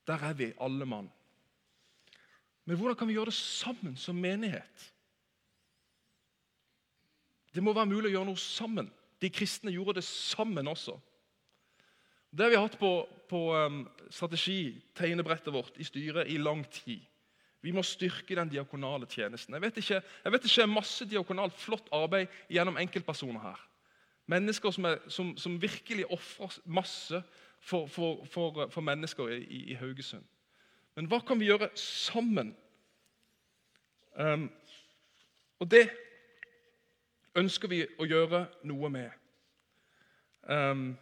Der 0.06 0.22
er 0.22 0.36
vi, 0.38 0.52
alle 0.60 0.86
mann. 0.86 1.10
Men 2.64 2.76
hvordan 2.76 2.96
kan 2.96 3.08
vi 3.08 3.14
gjøre 3.14 3.30
det 3.30 3.38
sammen 3.38 3.96
som 3.96 4.16
menighet? 4.16 4.92
Det 7.54 7.62
må 7.62 7.72
være 7.72 7.88
mulig 7.88 8.10
å 8.10 8.16
gjøre 8.18 8.28
noe 8.30 8.40
sammen. 8.40 8.88
De 9.22 9.30
kristne 9.32 9.72
gjorde 9.72 9.98
det 10.00 10.04
sammen 10.04 10.68
også. 10.68 10.96
Det 12.30 12.44
har 12.44 12.52
vi 12.52 12.58
hatt 12.60 12.74
på, 12.78 12.90
på 13.30 13.42
um, 13.54 13.84
strategi-tegnebrettet 14.12 15.54
vårt 15.54 15.78
i 15.80 15.86
styret 15.86 16.28
i 16.28 16.36
lang 16.42 16.66
tid. 16.72 17.04
Vi 17.64 17.72
må 17.72 17.82
styrke 17.86 18.36
den 18.36 18.50
diakonale 18.52 19.08
tjenesten. 19.10 19.56
Jeg 19.56 19.64
vet 19.64 19.78
ikke, 19.80 20.02
jeg 20.24 20.34
vet 20.34 20.50
skjer 20.50 20.68
masse 20.70 21.06
diakonalt 21.08 21.56
flott 21.58 21.88
arbeid 21.94 22.28
gjennom 22.52 22.76
enkeltpersoner 22.82 23.42
her. 23.42 23.62
Mennesker 24.26 24.70
som, 24.74 24.84
er, 24.84 24.98
som, 25.08 25.36
som 25.38 25.62
virkelig 25.62 26.06
ofrer 26.10 26.58
masse 26.64 27.22
for, 27.60 27.86
for, 27.86 28.24
for, 28.30 28.68
for 28.70 28.80
mennesker 28.80 29.28
i, 29.28 29.44
i, 29.70 29.74
Haugesund. 29.74 30.24
Men 30.96 31.06
hva 31.10 31.20
kan 31.26 31.38
vi 31.40 31.50
gjøre 31.50 31.68
sammen? 31.78 32.54
Um, 34.16 34.48
og 35.60 35.70
det 35.70 35.84
ønsker 37.36 37.70
vi 37.70 37.82
å 38.00 38.08
gjøre 38.08 38.46
noe 38.66 38.90
med. 38.90 39.10
Um, 40.48 40.94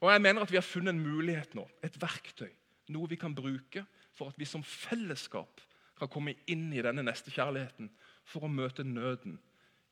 og 0.00 0.12
jeg 0.12 0.22
mener 0.24 0.42
at 0.42 0.52
vi 0.52 0.58
har 0.58 0.64
funnet 0.64 0.94
en 0.94 1.02
mulighet 1.02 1.54
nå, 1.54 1.66
et 1.84 1.98
verktøy, 2.00 2.48
noe 2.94 3.10
vi 3.10 3.18
kan 3.20 3.34
bruke 3.36 3.84
for 4.16 4.32
at 4.32 4.38
vi 4.40 4.48
som 4.48 4.64
fellesskap 4.64 5.60
kan 6.00 6.08
komme 6.08 6.34
inn 6.48 6.70
i 6.72 6.82
denne 6.82 7.04
nestekjærligheten 7.04 7.90
for 8.24 8.46
å 8.46 8.52
møte 8.52 8.86
nøden 8.86 9.36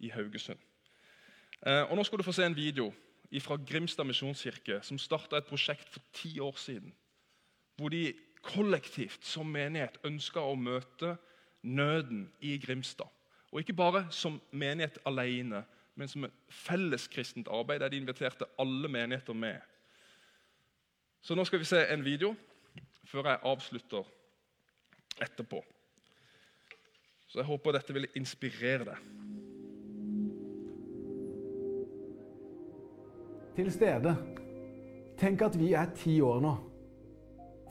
i 0.01 0.11
Haugesund. 0.15 0.61
Eh, 1.67 1.83
og 1.91 1.97
Nå 1.97 2.05
skal 2.07 2.19
du 2.19 2.27
få 2.27 2.33
se 2.33 2.47
en 2.47 2.57
video 2.57 2.93
fra 3.43 3.59
Grimstad 3.61 4.07
misjonskirke, 4.09 4.81
som 4.83 4.99
starta 4.99 5.37
et 5.37 5.49
prosjekt 5.49 5.89
for 5.93 6.03
ti 6.13 6.39
år 6.41 6.57
siden. 6.57 6.95
Hvor 7.77 7.89
de 7.93 8.15
kollektivt 8.43 9.25
som 9.27 9.51
menighet 9.51 9.99
ønska 10.07 10.41
å 10.41 10.57
møte 10.57 11.17
nøden 11.63 12.29
i 12.41 12.57
Grimstad. 12.63 13.09
Og 13.53 13.61
ikke 13.61 13.77
bare 13.77 14.07
som 14.11 14.41
menighet 14.51 14.99
alene, 15.09 15.65
men 15.95 16.09
som 16.09 16.25
et 16.25 16.35
felleskristent 16.49 17.49
arbeid 17.51 17.81
der 17.83 17.91
de 17.91 18.01
inviterte 18.01 18.47
alle 18.59 18.89
menigheter 18.89 19.35
med. 19.35 19.61
Så 21.23 21.35
nå 21.35 21.45
skal 21.45 21.59
vi 21.59 21.69
se 21.69 21.81
en 21.91 22.05
video 22.05 22.35
før 23.09 23.33
jeg 23.33 23.43
avslutter 23.51 24.05
etterpå. 25.25 25.65
Så 27.29 27.41
jeg 27.41 27.49
håper 27.49 27.75
dette 27.75 27.97
vil 27.97 28.07
inspirere 28.17 28.87
deg. 28.93 29.28
Til 33.59 33.73
stede 33.75 34.13
Tenk 35.19 35.41
at 35.43 35.57
vi 35.59 35.73
er 35.75 35.89
ti 35.99 36.21
år 36.23 36.37
nå. 36.41 36.53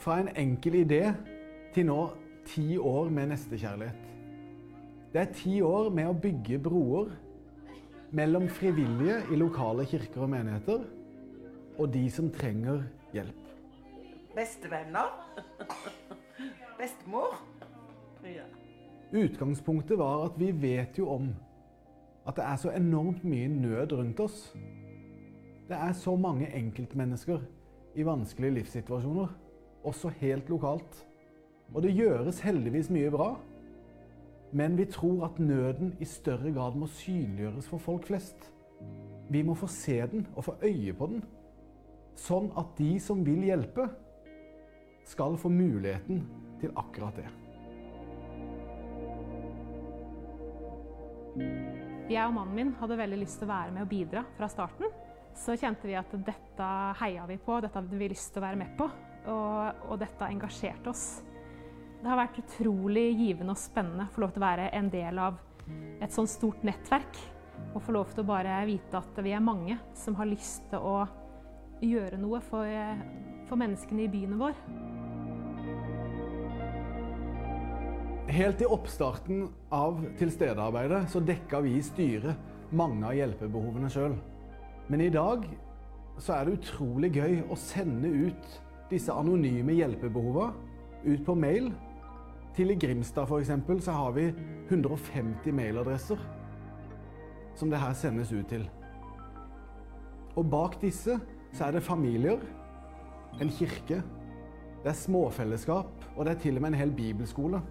Fra 0.04 0.18
en 0.20 0.28
enkel 0.36 0.82
idé 0.82 1.14
til 1.72 1.86
nå 1.88 2.10
ti 2.44 2.76
år 2.76 3.08
med 3.10 3.30
nestekjærlighet. 3.32 4.02
Det 5.14 5.22
er 5.22 5.32
ti 5.32 5.62
år 5.64 5.88
med 5.96 6.10
å 6.12 6.18
bygge 6.26 6.60
broer 6.60 7.14
mellom 8.12 8.50
frivillige 8.52 9.22
i 9.32 9.40
lokale 9.40 9.86
kirker 9.88 10.26
og 10.26 10.34
menigheter 10.34 10.84
og 11.78 11.94
de 11.94 12.04
som 12.12 12.28
trenger 12.36 12.84
hjelp. 13.16 13.48
Bestevenner. 14.36 15.14
Bestemor. 16.82 17.40
Ja. 18.28 18.44
Utgangspunktet 19.16 19.96
var 20.04 20.26
at 20.26 20.36
vi 20.36 20.52
vet 20.52 21.00
jo 21.00 21.08
om 21.16 21.32
at 22.28 22.36
det 22.36 22.44
er 22.44 22.60
så 22.60 22.76
enormt 22.76 23.24
mye 23.24 23.48
nød 23.48 23.96
rundt 23.96 24.20
oss. 24.20 24.52
Det 25.68 25.76
er 25.76 25.92
så 26.00 26.14
mange 26.16 26.48
enkeltmennesker 26.56 27.42
i 27.96 28.04
vanskelige 28.08 28.54
livssituasjoner, 28.56 29.28
også 29.84 30.10
helt 30.22 30.50
lokalt. 30.50 31.00
Og 31.74 31.84
det 31.84 31.96
gjøres 31.98 32.40
heldigvis 32.40 32.88
mye 32.90 33.10
bra. 33.12 33.34
Men 34.56 34.78
vi 34.78 34.86
tror 34.86 35.26
at 35.26 35.40
nøden 35.40 35.98
i 36.00 36.06
større 36.08 36.54
grad 36.56 36.78
må 36.80 36.88
synliggjøres 36.88 37.68
for 37.68 37.84
folk 37.84 38.06
flest. 38.08 38.54
Vi 39.30 39.42
må 39.44 39.58
få 39.60 39.68
se 39.68 39.98
den 40.08 40.28
og 40.36 40.46
få 40.48 40.54
øye 40.64 40.94
på 40.96 41.10
den, 41.12 41.26
sånn 42.16 42.48
at 42.58 42.72
de 42.78 42.94
som 43.04 43.26
vil 43.26 43.44
hjelpe, 43.50 43.90
skal 45.08 45.36
få 45.40 45.52
muligheten 45.52 46.24
til 46.62 46.72
akkurat 46.80 47.20
det. 47.20 47.28
Jeg 52.08 52.24
og 52.24 52.34
mannen 52.40 52.56
min 52.56 52.74
hadde 52.80 52.98
veldig 53.00 53.20
lyst 53.20 53.42
til 53.42 53.50
å 53.50 53.52
være 53.52 53.76
med 53.76 53.84
og 53.84 53.92
bidra 53.92 54.24
fra 54.40 54.48
starten. 54.52 54.88
Så 55.38 55.54
kjente 55.54 55.86
vi 55.86 55.96
at 55.98 56.12
dette 56.26 56.68
heia 57.02 57.26
vi 57.30 57.38
på, 57.38 57.60
dette 57.62 57.78
hadde 57.78 57.98
vi 58.00 58.10
lyst 58.10 58.34
til 58.34 58.42
å 58.42 58.48
være 58.48 58.60
med 58.60 58.74
på. 58.80 58.88
Og, 59.30 59.84
og 59.92 60.00
dette 60.02 60.30
engasjerte 60.32 60.90
oss. 60.90 61.06
Det 62.02 62.10
har 62.10 62.18
vært 62.20 62.40
utrolig 62.42 63.10
givende 63.18 63.54
og 63.54 63.60
spennende 63.60 64.08
å 64.08 64.14
få 64.14 64.24
lov 64.24 64.34
til 64.34 64.42
å 64.42 64.48
være 64.48 64.70
en 64.78 64.90
del 64.94 65.20
av 65.22 65.38
et 66.02 66.14
sånt 66.14 66.32
stort 66.32 66.64
nettverk. 66.66 67.20
Og 67.74 67.84
få 67.84 67.94
lov 67.94 68.14
til 68.14 68.24
å 68.24 68.30
bare 68.30 68.58
vite 68.70 68.98
at 68.98 69.20
vi 69.22 69.34
er 69.36 69.44
mange 69.44 69.78
som 69.98 70.18
har 70.18 70.30
lyst 70.30 70.66
til 70.72 70.82
å 70.82 71.00
gjøre 71.84 72.18
noe 72.18 72.40
for, 72.42 72.70
for 73.50 73.62
menneskene 73.62 74.06
i 74.06 74.12
byene 74.12 74.40
vår. 74.40 74.62
Helt 78.34 78.62
i 78.62 78.68
oppstarten 78.68 79.46
av 79.74 80.02
tilstedearbeidet 80.20 81.06
så 81.14 81.22
dekka 81.24 81.62
vi 81.64 81.78
i 81.78 81.86
styret 81.86 82.74
mange 82.76 83.06
av 83.08 83.16
hjelpebehovene 83.16 83.92
sjøl. 83.94 84.18
Men 84.88 85.02
i 85.02 85.10
dag 85.12 85.44
så 86.18 86.34
er 86.34 86.48
det 86.48 86.58
utrolig 86.60 87.12
gøy 87.18 87.42
å 87.52 87.58
sende 87.60 88.10
ut 88.10 88.58
disse 88.92 89.14
anonyme 89.14 89.76
hjelpebehova 89.76 90.52
ut 91.04 91.24
på 91.26 91.36
mail. 91.36 91.72
Til 92.56 92.72
i 92.74 92.78
Grimstad 92.80 93.28
f.eks. 93.28 93.52
så 93.86 93.94
har 93.94 94.16
vi 94.16 94.30
150 94.70 95.54
mailadresser 95.54 96.22
som 97.58 97.70
det 97.70 97.82
her 97.82 97.94
sendes 97.98 98.32
ut 98.32 98.48
til. 98.50 98.64
Og 100.38 100.46
bak 100.50 100.78
disse 100.82 101.18
så 101.54 101.68
er 101.68 101.78
det 101.78 101.84
familier, 101.84 102.40
en 103.42 103.50
kirke, 103.50 104.02
det 104.84 104.92
er 104.92 104.98
småfellesskap, 104.98 106.06
og 106.16 106.26
det 106.26 106.36
er 106.36 106.42
til 106.42 106.58
og 106.58 106.64
med 106.64 106.74
en 106.74 106.80
hel 106.80 106.94
bibelskole. 106.96 107.62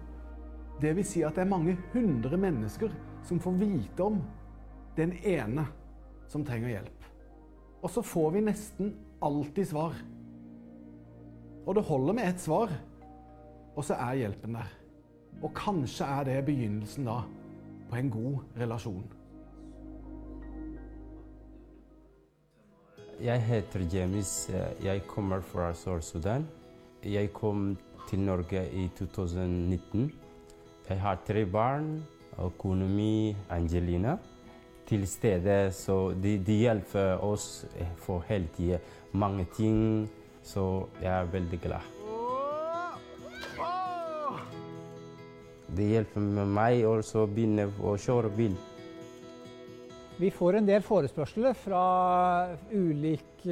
Det 0.81 0.93
vil 0.95 1.07
si 1.07 1.23
at 1.25 1.35
det 1.35 1.45
er 1.45 1.49
mange 1.49 1.77
hundre 1.93 2.37
mennesker 2.37 2.93
som 3.25 3.39
får 3.41 3.57
vite 3.57 4.03
om 4.03 4.21
den 4.97 5.15
ene 5.23 5.65
som 6.29 6.45
trenger 6.45 6.75
hjelp. 6.75 6.96
Og 7.87 7.91
så 7.91 8.01
får 8.03 8.31
vi 8.35 8.39
nesten 8.43 8.89
alltid 9.23 9.69
svar. 9.69 9.93
Og 11.63 11.75
det 11.77 11.85
holder 11.87 12.17
med 12.17 12.27
ett 12.27 12.41
svar, 12.43 12.73
og 13.75 13.85
så 13.87 13.95
er 13.95 14.17
hjelpen 14.25 14.57
der. 14.57 14.73
Og 15.39 15.53
kanskje 15.55 16.03
er 16.03 16.27
det 16.27 16.41
begynnelsen 16.49 17.07
da 17.07 17.21
på 17.87 17.95
en 17.95 18.11
god 18.11 18.59
relasjon. 18.59 19.07
Jeg 23.23 23.47
heter 23.47 23.87
James. 23.93 24.35
Jeg 24.83 25.07
kommer 25.07 25.39
fra 25.39 25.71
Sør-Sudan. 25.71 26.43
Jeg 27.05 27.31
kom 27.33 27.77
til 28.09 28.19
Norge 28.19 28.67
i 28.67 28.89
2019. 28.99 30.11
Jeg 30.89 30.99
har 31.01 31.23
tre 31.27 31.45
barn 31.45 32.03
Økonomi 32.35 33.35
Angelina. 33.49 34.17
Til 34.87 35.03
stede, 35.07 35.71
så 35.75 36.13
de, 36.15 36.37
de 36.39 36.61
hjelper 36.61 37.19
oss 37.25 37.65
for 37.99 38.23
hele 38.29 38.47
tida. 38.55 38.79
Mange 39.11 39.43
ting. 39.57 40.07
Så 40.47 40.87
jeg 41.01 41.11
er 41.11 41.27
veldig 41.27 41.59
glad. 41.59 41.93
Det 45.75 45.89
hjelper 45.91 46.47
meg 46.47 46.85
også 46.87 47.25
å 47.25 47.27
begynne 47.27 47.67
å 47.83 47.97
kjøre 47.99 48.31
bil. 48.31 48.55
Vi 50.17 50.29
får 50.33 50.57
en 50.57 50.69
del 50.69 50.81
forespørsler 50.81 51.57
fra 51.59 51.81
ulik 52.71 53.43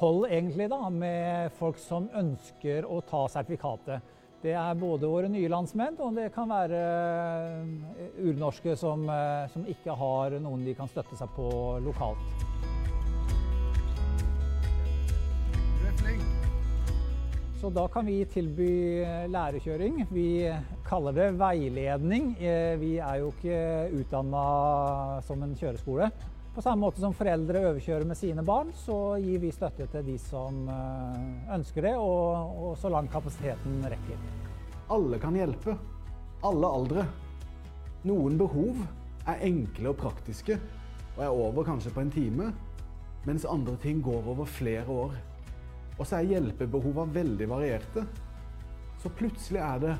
hold, 0.00 0.24
egentlig, 0.30 0.70
da, 0.72 0.88
med 0.90 1.52
folk 1.60 1.78
som 1.78 2.08
ønsker 2.16 2.88
å 2.88 3.02
ta 3.06 3.26
sertifikatet. 3.30 4.00
Det 4.40 4.54
er 4.56 4.78
både 4.80 5.04
våre 5.04 5.28
nye 5.28 5.48
landsmenn, 5.52 5.98
og 6.00 6.14
det 6.16 6.30
kan 6.32 6.48
være 6.48 6.78
urnorske 8.24 8.72
som, 8.80 9.04
som 9.52 9.66
ikke 9.68 9.92
har 10.00 10.38
noen 10.40 10.64
de 10.64 10.72
kan 10.78 10.88
støtte 10.88 11.18
seg 11.18 11.28
på 11.36 11.50
lokalt. 11.84 12.46
Du 15.76 15.84
er 15.84 15.98
flink. 16.00 16.24
Så 17.60 17.68
da 17.68 17.84
kan 17.92 18.08
vi 18.08 18.22
tilby 18.32 18.70
lærekjøring. 19.28 20.06
Vi 20.08 20.48
kaller 20.88 21.12
det 21.12 21.28
veiledning. 21.36 22.32
Vi 22.80 22.94
er 22.96 23.20
jo 23.20 23.28
ikke 23.34 23.58
utdanna 24.00 24.44
som 25.28 25.44
en 25.44 25.52
kjøreskole. 25.60 26.08
På 26.60 26.64
samme 26.64 26.84
måte 26.84 27.00
som 27.00 27.14
foreldre 27.16 27.60
overkjører 27.70 28.04
med 28.04 28.18
sine 28.20 28.42
barn, 28.44 28.68
så 28.76 29.16
gir 29.16 29.40
vi 29.40 29.48
støtte 29.48 29.86
til 29.88 30.02
de 30.04 30.18
som 30.20 30.66
ønsker 31.54 31.86
det, 31.86 31.92
og, 31.96 32.50
og 32.52 32.74
så 32.76 32.90
langt 32.92 33.08
kapasiteten 33.14 33.78
rekker. 33.88 34.18
Alle 34.92 35.16
kan 35.22 35.38
hjelpe. 35.40 35.72
Alle 36.44 36.68
aldre. 36.68 37.06
Noen 38.04 38.36
behov 38.36 38.76
er 39.24 39.40
enkle 39.48 39.94
og 39.94 39.96
praktiske 40.02 40.58
og 41.14 41.22
er 41.24 41.32
over 41.32 41.64
kanskje 41.64 41.94
på 41.96 42.02
en 42.04 42.12
time, 42.12 42.50
mens 43.24 43.48
andre 43.48 43.78
ting 43.80 44.02
går 44.04 44.28
over 44.28 44.44
flere 44.44 44.84
år. 44.84 45.16
Og 45.96 46.02
så 46.04 46.18
er 46.18 46.28
hjelpebehova 46.34 47.06
veldig 47.14 47.48
varierte. 47.54 48.04
Så 49.00 49.08
plutselig 49.16 49.64
er 49.64 49.80
det 49.86 49.94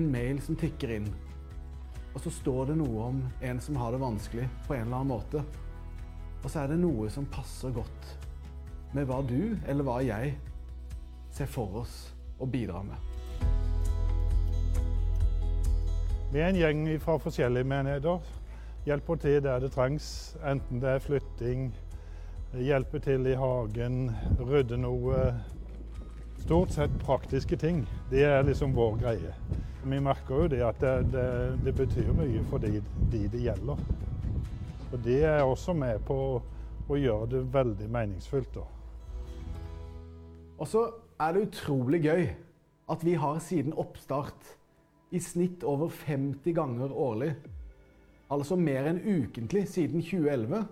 en 0.00 0.08
mail 0.16 0.40
som 0.40 0.56
tikker 0.56 0.96
inn. 0.96 1.12
Og 2.14 2.24
så 2.24 2.32
står 2.32 2.72
det 2.72 2.78
noe 2.80 3.10
om 3.10 3.20
en 3.44 3.60
som 3.60 3.76
har 3.76 3.92
det 3.92 4.00
vanskelig 4.00 4.48
på 4.64 4.78
en 4.78 4.86
eller 4.86 5.02
annen 5.02 5.12
måte. 5.12 5.44
Og 6.42 6.50
så 6.50 6.62
er 6.62 6.72
det 6.72 6.80
noe 6.82 7.10
som 7.10 7.26
passer 7.30 7.70
godt 7.74 8.08
med 8.92 9.06
hva 9.08 9.22
du, 9.24 9.54
eller 9.66 9.86
hva 9.86 10.00
jeg, 10.04 10.34
ser 11.32 11.48
for 11.48 11.82
oss 11.84 11.94
å 12.42 12.48
bidra 12.50 12.82
med. 12.84 13.08
Vi 16.32 16.40
er 16.40 16.48
en 16.48 16.58
gjeng 16.58 16.84
fra 17.00 17.18
forskjellige 17.20 17.68
menigheter. 17.68 18.20
Hjelper 18.86 19.18
til 19.22 19.42
der 19.44 19.62
det 19.62 19.70
trengs, 19.72 20.06
enten 20.48 20.80
det 20.82 20.96
er 20.96 21.02
flytting, 21.04 21.66
hjelpe 22.58 22.98
til 23.04 23.28
i 23.30 23.34
hagen, 23.38 23.98
rydde 24.40 24.80
noe. 24.80 25.26
Stort 26.42 26.72
sett 26.74 26.94
praktiske 27.04 27.56
ting. 27.56 27.84
Det 28.10 28.24
er 28.26 28.42
liksom 28.48 28.74
vår 28.74 28.96
greie. 29.04 29.34
Vi 29.84 30.00
merker 30.02 30.42
jo 30.42 30.48
det 30.50 30.62
at 30.66 30.80
det, 30.82 30.96
det, 31.12 31.26
det 31.64 31.76
betyr 31.78 32.10
mye 32.16 32.42
for 32.50 32.64
de, 32.64 32.80
de 33.12 33.26
det 33.30 33.44
gjelder. 33.44 33.78
Og 34.92 35.00
det 35.04 35.22
er 35.24 35.42
også 35.42 35.72
med 35.72 36.02
på 36.04 36.16
å 36.88 36.98
gjøre 36.98 37.30
det 37.32 37.42
veldig 37.54 37.88
meningsfullt. 37.90 38.54
da. 38.54 38.64
Og 40.58 40.68
så 40.68 40.82
er 41.20 41.32
det 41.32 41.46
utrolig 41.48 42.02
gøy 42.04 42.26
at 42.92 43.04
vi 43.04 43.14
har 43.14 43.38
siden 43.40 43.72
oppstart 43.72 44.56
i 45.12 45.20
snitt 45.20 45.64
over 45.64 45.88
50 45.88 46.54
ganger 46.56 46.92
årlig, 46.92 47.32
altså 48.32 48.56
mer 48.56 48.88
enn 48.90 49.00
ukentlig 49.00 49.66
siden 49.68 50.02
2011, 50.02 50.62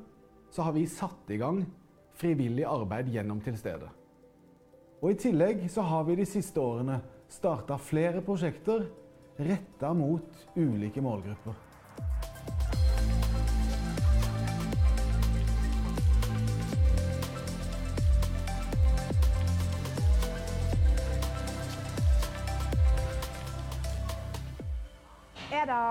så 0.50 0.66
har 0.66 0.76
vi 0.76 0.86
satt 0.88 1.30
i 1.30 1.38
gang 1.40 1.62
frivillig 2.20 2.64
arbeid 2.68 3.08
gjennom 3.12 3.40
til 3.44 3.56
stede. 3.58 3.88
Og 5.00 5.12
I 5.12 5.18
tillegg 5.20 5.64
så 5.72 5.84
har 5.88 6.04
vi 6.08 6.18
de 6.18 6.28
siste 6.28 6.60
årene 6.60 7.00
starta 7.30 7.78
flere 7.80 8.20
prosjekter 8.24 8.84
retta 9.40 9.92
mot 9.96 10.46
ulike 10.56 11.00
målgrupper. 11.04 11.69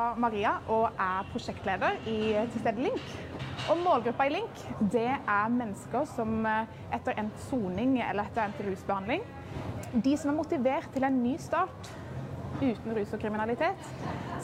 Jeg 0.10 0.16
er 0.16 0.22
Maria 0.24 0.52
og 0.74 0.96
er 0.98 1.28
prosjektleder 1.30 1.98
i 2.10 2.32
Tilstede 2.50 2.82
Link. 2.82 3.10
Og 3.70 3.78
Målgruppa 3.78 4.26
i 4.26 4.32
Link 4.34 4.64
det 4.90 5.04
er 5.06 5.52
mennesker 5.54 6.08
som 6.10 6.48
eh, 6.50 6.72
etter 6.98 7.20
endt 7.22 7.38
soning 7.44 8.00
eller 8.02 8.26
etter 8.26 8.48
endt 8.48 8.64
rusbehandling 8.66 9.22
De 10.02 10.16
som 10.18 10.32
er 10.32 10.38
motivert 10.40 10.90
til 10.96 11.06
en 11.06 11.20
ny 11.22 11.36
start 11.38 11.92
uten 12.58 12.98
rus 12.98 13.14
og 13.14 13.22
kriminalitet, 13.22 13.86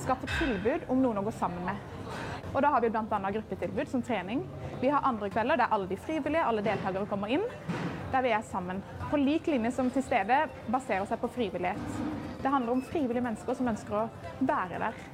skal 0.04 0.22
få 0.22 0.30
tilbud 0.36 0.86
om 0.94 1.02
noen 1.02 1.24
å 1.24 1.26
gå 1.26 1.34
sammen 1.34 1.66
med. 1.66 1.82
Og 2.54 2.62
Da 2.62 2.76
har 2.76 2.86
vi 2.86 2.94
bl.a. 2.94 3.34
gruppetilbud 3.40 3.90
som 3.90 4.06
trening. 4.06 4.46
Vi 4.86 4.94
har 4.94 5.02
andre 5.02 5.34
kvelder 5.34 5.64
der 5.64 5.74
alle 5.74 5.90
de 5.90 5.98
frivillige, 5.98 6.46
alle 6.46 6.62
deltakere 6.62 7.10
kommer 7.10 7.34
inn. 7.34 7.50
Der 8.14 8.22
vi 8.22 8.38
er 8.38 8.46
sammen. 8.46 8.86
På 9.10 9.18
lik 9.18 9.50
linje 9.50 9.74
som 9.74 9.90
til 9.90 10.06
stede 10.06 10.44
baserer 10.70 11.10
seg 11.10 11.26
på 11.26 11.34
frivillighet. 11.42 12.02
Det 12.46 12.54
handler 12.54 12.78
om 12.78 12.86
frivillige 12.86 13.26
mennesker 13.26 13.58
som 13.58 13.74
ønsker 13.74 14.04
å 14.06 14.10
være 14.46 14.86
der 14.86 15.06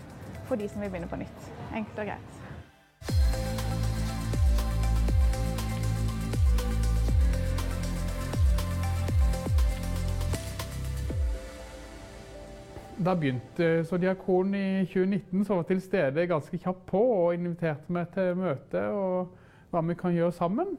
for 0.52 0.60
de 0.60 0.70
som 0.70 0.82
vil 0.82 0.90
begynne 0.90 1.08
på 1.08 1.16
nytt. 1.16 1.52
Enkelt 1.76 2.00
og 2.00 2.06
greit. 2.06 2.32
Da 13.06 13.16
begynte 13.16 13.86
som 13.88 14.00
diakon 14.00 14.52
i 14.54 14.84
2019, 14.86 15.46
så 15.46 15.56
var 15.56 15.64
til 15.64 15.82
stede 15.82 16.28
ganske 16.28 16.58
kjapt 16.58 16.84
på 16.92 17.00
og 17.00 17.34
inviterte 17.34 17.96
meg 17.96 18.12
til 18.12 18.36
møte 18.36 18.84
og 18.92 19.32
hva 19.72 19.88
vi 19.88 19.96
kan 20.04 20.20
gjøre 20.20 20.36
sammen. 20.36 20.76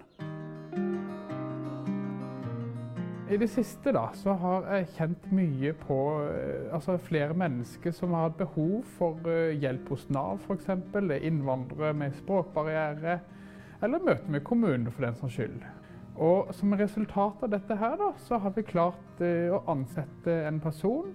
I 3.33 3.37
det 3.41 3.49
siste 3.49 3.93
da, 3.97 4.11
så 4.13 4.35
har 4.37 4.67
jeg 4.69 4.89
kjent 4.93 5.29
mye 5.33 5.71
på 5.87 5.97
eh, 6.21 6.67
altså 6.75 6.99
flere 7.01 7.33
mennesker 7.39 7.95
som 7.97 8.13
har 8.13 8.27
hatt 8.27 8.35
behov 8.43 8.83
for 8.99 9.31
eh, 9.31 9.55
hjelp 9.63 9.89
hos 9.95 10.03
Nav 10.13 10.43
f.eks. 10.45 10.67
Innvandrere 11.25 11.95
med 11.97 12.19
språkbarriere, 12.19 13.15
eller 13.81 14.05
møte 14.05 14.29
med 14.29 14.45
kommunen 14.45 14.91
for 14.93 15.07
den 15.07 15.17
saks 15.17 15.39
skyld. 15.39 15.63
Og 16.21 16.53
Som 16.59 16.77
resultat 16.77 17.41
av 17.47 17.55
dette 17.55 17.79
her 17.81 17.97
da, 18.03 18.11
så 18.27 18.37
har 18.43 18.53
vi 18.53 18.67
klart 18.69 19.25
eh, 19.25 19.49
å 19.49 19.63
ansette 19.73 20.43
en 20.51 20.61
person 20.61 21.15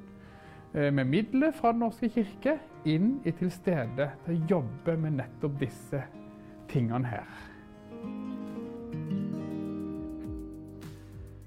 med 0.74 1.08
midler 1.08 1.54
fra 1.56 1.72
Den 1.72 1.86
norske 1.86 2.10
kirke 2.12 2.58
inn 2.86 3.16
i 3.26 3.32
tilstede 3.34 4.10
til 4.26 4.34
å 4.36 4.50
jobbe 4.58 4.98
med 5.00 5.16
nettopp 5.22 5.56
disse 5.62 6.02
tingene 6.70 7.08
her. 7.08 7.47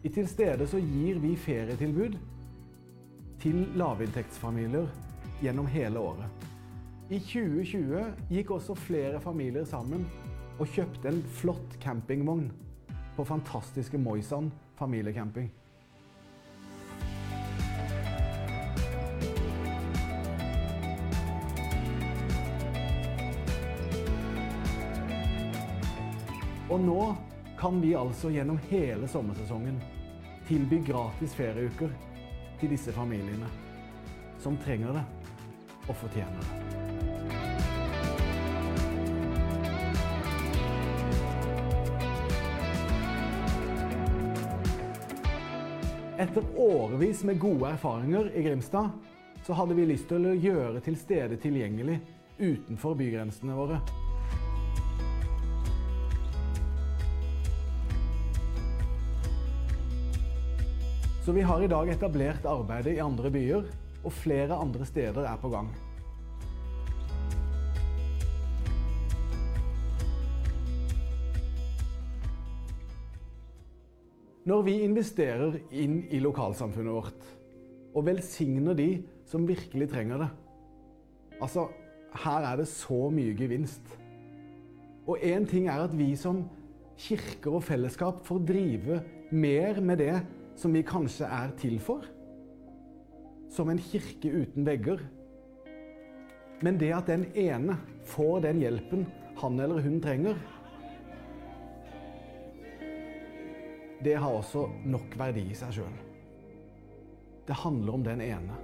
I 0.02 0.08
Tilstede 0.08 0.64
så 0.66 0.78
gir 0.80 1.18
vi 1.20 1.34
ferietilbud 1.36 2.14
til 3.40 3.66
lavinntektsfamilier 3.76 4.86
gjennom 5.42 5.68
hele 5.68 6.00
året. 6.00 6.46
I 7.12 7.18
2020 7.20 8.06
gikk 8.30 8.54
også 8.56 8.78
flere 8.80 9.20
familier 9.20 9.68
sammen 9.68 10.06
og 10.56 10.72
kjøpte 10.72 11.12
en 11.12 11.20
flott 11.36 11.76
campingvogn 11.84 12.48
på 13.16 13.28
fantastiske 13.28 14.00
Moisan 14.00 14.48
familiecamping. 14.80 15.50
Og 26.70 26.80
nå 26.80 27.02
kan 27.60 27.80
vi 27.80 27.94
altså 27.94 28.30
gjennom 28.30 28.58
hele 28.68 29.08
sommersesongen 29.08 29.82
tilby 30.48 30.78
gratis 30.86 31.34
ferieuker 31.36 31.92
til 32.60 32.72
disse 32.72 32.92
familiene 32.96 33.48
som 34.40 34.56
trenger 34.64 34.96
det 34.96 35.02
og 35.84 35.98
fortjener 36.00 36.40
det. 36.40 36.56
Etter 46.20 46.44
årevis 46.56 47.24
med 47.28 47.40
gode 47.40 47.74
erfaringer 47.74 48.32
i 48.36 48.42
Grimstad, 48.48 48.88
så 49.44 49.52
hadde 49.56 49.76
vi 49.76 49.88
lyst 49.92 50.08
til 50.08 50.32
å 50.32 50.36
gjøre 50.36 50.80
til 50.84 50.96
stede 50.96 51.36
tilgjengelig 51.40 52.00
utenfor 52.40 52.96
bygrensene 52.96 53.56
våre. 53.56 53.84
Så 61.20 61.32
vi 61.36 61.42
har 61.44 61.60
i 61.60 61.68
dag 61.68 61.88
etablert 61.92 62.46
arbeidet 62.48 62.94
i 62.96 63.02
andre 63.04 63.28
byer, 63.30 63.66
og 64.00 64.12
flere 64.12 64.56
andre 64.56 64.86
steder 64.88 65.26
er 65.28 65.36
på 65.36 65.50
gang. 65.52 65.68
Når 74.48 74.64
vi 74.64 74.78
investerer 74.80 75.60
inn 75.76 76.00
i 76.08 76.22
lokalsamfunnet 76.24 76.96
vårt, 76.96 77.28
og 77.92 78.08
velsigner 78.08 78.74
de 78.78 78.88
som 79.28 79.44
virkelig 79.48 79.90
trenger 79.90 80.24
det 80.24 80.30
Altså, 81.40 81.66
her 82.24 82.44
er 82.44 82.56
det 82.60 82.66
så 82.68 83.08
mye 83.12 83.32
gevinst. 83.36 83.94
Og 85.08 85.20
én 85.24 85.46
ting 85.48 85.68
er 85.68 85.84
at 85.84 85.94
vi 85.96 86.10
som 86.16 86.42
kirker 87.00 87.56
og 87.56 87.64
fellesskap 87.64 88.20
får 88.26 88.42
drive 88.48 89.00
mer 89.32 89.80
med 89.80 90.02
det 90.02 90.18
som 90.60 90.74
vi 90.76 90.82
kanskje 90.84 91.24
er 91.24 91.54
til 91.60 91.78
for. 91.80 92.04
Som 93.50 93.70
en 93.72 93.80
kirke 93.80 94.28
uten 94.28 94.66
vegger. 94.68 95.00
Men 96.60 96.76
det 96.80 96.92
at 96.92 97.08
den 97.08 97.24
ene 97.32 97.78
får 98.12 98.44
den 98.44 98.60
hjelpen 98.60 99.06
han 99.40 99.60
eller 99.60 99.80
hun 99.80 100.00
trenger, 100.04 100.36
det 104.04 104.16
har 104.16 104.32
også 104.32 104.66
nok 104.88 105.16
verdi 105.16 105.46
i 105.52 105.56
seg 105.56 105.74
sjøl. 105.76 105.96
Det 107.48 107.56
handler 107.62 107.96
om 107.96 108.04
den 108.04 108.20
ene. 108.24 108.58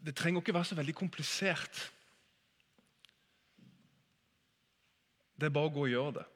Det 0.00 0.14
trenger 0.18 0.42
ikke 0.42 0.54
være 0.54 0.70
så 0.70 0.78
veldig 0.78 0.94
komplisert. 0.94 1.90
Det 5.40 5.48
er 5.48 5.56
bare 5.56 5.70
å 5.70 5.72
gå 5.72 5.86
og 5.86 5.92
gjøre 5.94 6.12
det. 6.18 6.26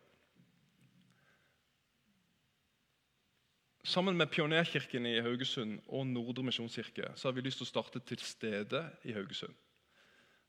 Sammen 3.84 4.16
med 4.16 4.30
Pionerkirken 4.32 5.04
i 5.04 5.18
Haugesund 5.20 5.82
og 5.92 6.06
Nordre 6.08 6.46
misjonskirke 6.46 7.10
så 7.20 7.28
har 7.28 7.34
vi 7.36 7.42
lyst 7.44 7.60
til 7.60 7.66
å 7.66 7.68
starte 7.68 8.00
til 8.08 8.22
stede 8.24 8.80
i 9.04 9.12
Haugesund. 9.12 9.52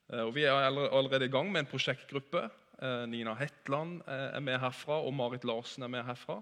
Eh, 0.07 0.21
og 0.23 0.31
vi 0.37 0.45
er 0.47 0.55
allerede 0.55 1.27
i 1.27 1.33
gang 1.33 1.49
med 1.51 1.65
en 1.65 1.67
prosjektgruppe. 1.67 2.45
Eh, 2.79 3.03
Nina 3.11 3.33
Hetland 3.35 4.05
eh, 4.07 4.29
er 4.37 4.45
med 4.45 4.61
herfra, 4.63 5.01
og 5.03 5.11
Marit 5.17 5.43
Larsen 5.43 5.83
er 5.83 5.91
med 5.91 6.07
herfra. 6.07 6.39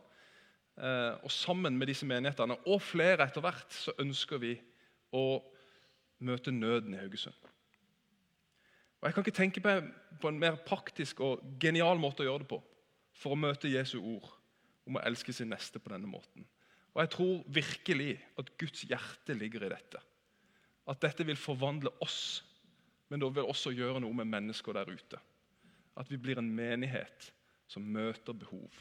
Og 0.73 1.29
Sammen 1.29 1.75
med 1.77 1.91
disse 1.91 2.05
menighetene 2.09 2.55
og 2.65 2.79
flere 2.81 3.27
etter 3.27 3.43
hvert 3.45 3.69
så 3.69 3.93
ønsker 4.01 4.39
vi 4.41 4.55
å 5.13 5.37
møte 6.25 6.49
nøden 6.49 6.95
i 6.95 7.01
Haugesund. 7.01 7.52
Og 9.03 9.09
Jeg 9.09 9.15
kan 9.17 9.25
ikke 9.25 9.35
tenke 9.35 9.61
meg 9.65 9.87
på 10.23 10.29
en 10.31 10.37
mer 10.39 10.55
praktisk 10.63 11.19
og 11.25 11.41
genial 11.59 11.99
måte 11.99 12.23
å 12.23 12.27
gjøre 12.29 12.45
det 12.45 12.53
på 12.53 12.59
for 13.19 13.35
å 13.35 13.39
møte 13.39 13.67
Jesu 13.67 13.97
ord 13.99 14.29
om 14.87 14.95
å 14.95 15.01
elske 15.03 15.35
sin 15.35 15.51
neste 15.51 15.81
på 15.83 15.91
denne 15.91 16.07
måten. 16.07 16.45
Og 16.95 17.01
Jeg 17.03 17.11
tror 17.11 17.43
virkelig 17.57 18.13
at 18.39 18.53
Guds 18.61 18.85
hjerte 18.87 19.35
ligger 19.35 19.67
i 19.67 19.73
dette. 19.73 19.99
At 20.87 21.03
dette 21.03 21.27
vil 21.27 21.35
forvandle 21.35 21.91
oss, 21.99 22.45
men 23.11 23.19
det 23.19 23.27
vil 23.35 23.51
også 23.51 23.75
gjøre 23.75 23.99
noe 23.99 24.15
med 24.21 24.31
mennesker 24.31 24.79
der 24.79 24.95
ute. 24.95 25.19
At 25.99 26.07
vi 26.07 26.21
blir 26.23 26.39
en 26.39 26.55
menighet 26.55 27.27
som 27.67 27.83
møter 27.83 28.31
behov. 28.31 28.71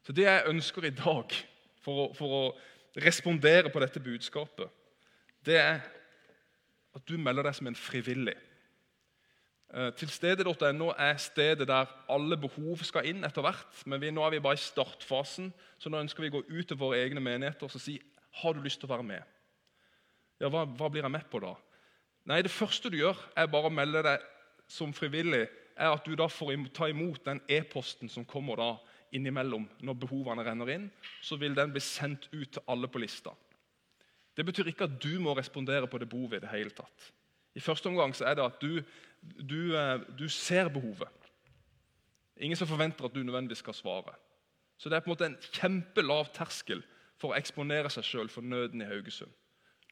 Så 0.00 0.16
Det 0.16 0.24
jeg 0.24 0.48
ønsker 0.48 0.88
i 0.88 0.96
dag 0.96 1.36
for 1.84 2.06
å, 2.06 2.10
for 2.16 2.36
å 2.40 2.44
respondere 3.04 3.68
på 3.68 3.84
dette 3.84 4.00
budskapet, 4.00 4.72
det 5.44 5.60
er 5.60 5.84
at 6.96 7.06
du 7.08 7.18
melder 7.18 7.46
deg 7.46 7.56
som 7.56 7.68
en 7.70 7.78
frivillig. 7.78 8.36
Eh, 9.70 9.92
Tilstede.no 9.94 10.90
er 10.98 11.16
stedet 11.22 11.68
der 11.68 11.90
alle 12.10 12.36
behov 12.40 12.82
skal 12.82 13.06
inn 13.06 13.24
etter 13.26 13.44
hvert. 13.44 13.82
Men 13.86 14.02
vi, 14.02 14.10
nå 14.10 14.24
er 14.26 14.34
vi 14.34 14.42
bare 14.42 14.58
i 14.58 14.62
startfasen, 14.62 15.52
så 15.78 15.92
nå 15.92 16.00
ønsker 16.02 16.24
vi 16.24 16.32
å 16.32 16.38
gå 16.40 16.44
ut 16.48 16.66
til 16.66 16.80
våre 16.80 16.98
egne 17.04 17.22
menigheter 17.22 17.70
og 17.70 17.82
si 17.82 18.00
har 18.40 18.54
du 18.54 18.62
lyst 18.62 18.82
til 18.82 18.90
å 18.90 18.94
være 18.94 19.06
med. 19.06 19.36
Ja, 20.40 20.48
hva, 20.50 20.64
hva 20.64 20.88
blir 20.90 21.04
jeg 21.04 21.12
med 21.12 21.26
på 21.30 21.42
da? 21.42 21.54
Nei, 22.30 22.42
Det 22.42 22.52
første 22.52 22.90
du 22.90 22.98
gjør, 22.98 23.18
er 23.36 23.50
bare 23.50 23.70
å 23.70 23.74
melde 23.74 24.02
deg 24.06 24.24
som 24.70 24.92
frivillig. 24.94 25.48
er 25.76 25.94
At 25.94 26.04
du 26.04 26.14
da 26.16 26.26
får 26.28 26.56
ta 26.74 26.88
imot 26.88 27.24
den 27.24 27.40
e-posten 27.48 28.08
som 28.08 28.24
kommer 28.24 28.56
da 28.56 28.70
innimellom 29.12 29.68
når 29.82 29.94
behovene 29.94 30.44
renner 30.44 30.70
inn. 30.74 30.90
Så 31.22 31.36
vil 31.36 31.54
den 31.54 31.72
bli 31.72 31.80
sendt 31.80 32.28
ut 32.32 32.52
til 32.52 32.62
alle 32.68 32.88
på 32.88 32.98
lista. 32.98 33.32
Det 34.40 34.46
betyr 34.48 34.70
ikke 34.70 34.86
at 34.88 34.94
du 35.02 35.18
må 35.20 35.34
respondere 35.36 35.84
på 35.84 35.98
det 36.00 36.06
behovet 36.08 36.38
i 36.38 36.46
det 36.46 36.48
hele 36.48 36.70
tatt. 36.72 37.10
I 37.52 37.60
første 37.60 37.90
omgang 37.90 38.14
så 38.16 38.24
er 38.24 38.38
det 38.38 38.46
at 38.46 38.62
du, 38.62 38.78
du, 39.36 39.74
eh, 39.76 40.00
du 40.16 40.24
ser 40.32 40.70
behovet. 40.72 41.28
Ingen 42.40 42.56
som 42.56 42.70
forventer 42.70 43.04
at 43.04 43.12
du 43.12 43.20
nødvendigvis 43.20 43.60
skal 43.60 43.76
svare. 43.76 44.14
Så 44.78 44.88
det 44.88 44.96
er 44.96 45.04
på 45.04 45.10
en 45.10 45.12
måte 45.12 45.28
en 45.28 45.36
kjempelav 45.52 46.32
terskel 46.32 46.80
for 47.20 47.34
å 47.34 47.36
eksponere 47.36 47.92
seg 47.92 48.06
sjøl 48.08 48.32
for 48.32 48.40
nøden 48.40 48.80
i 48.80 48.88
Haugesund. 48.88 49.28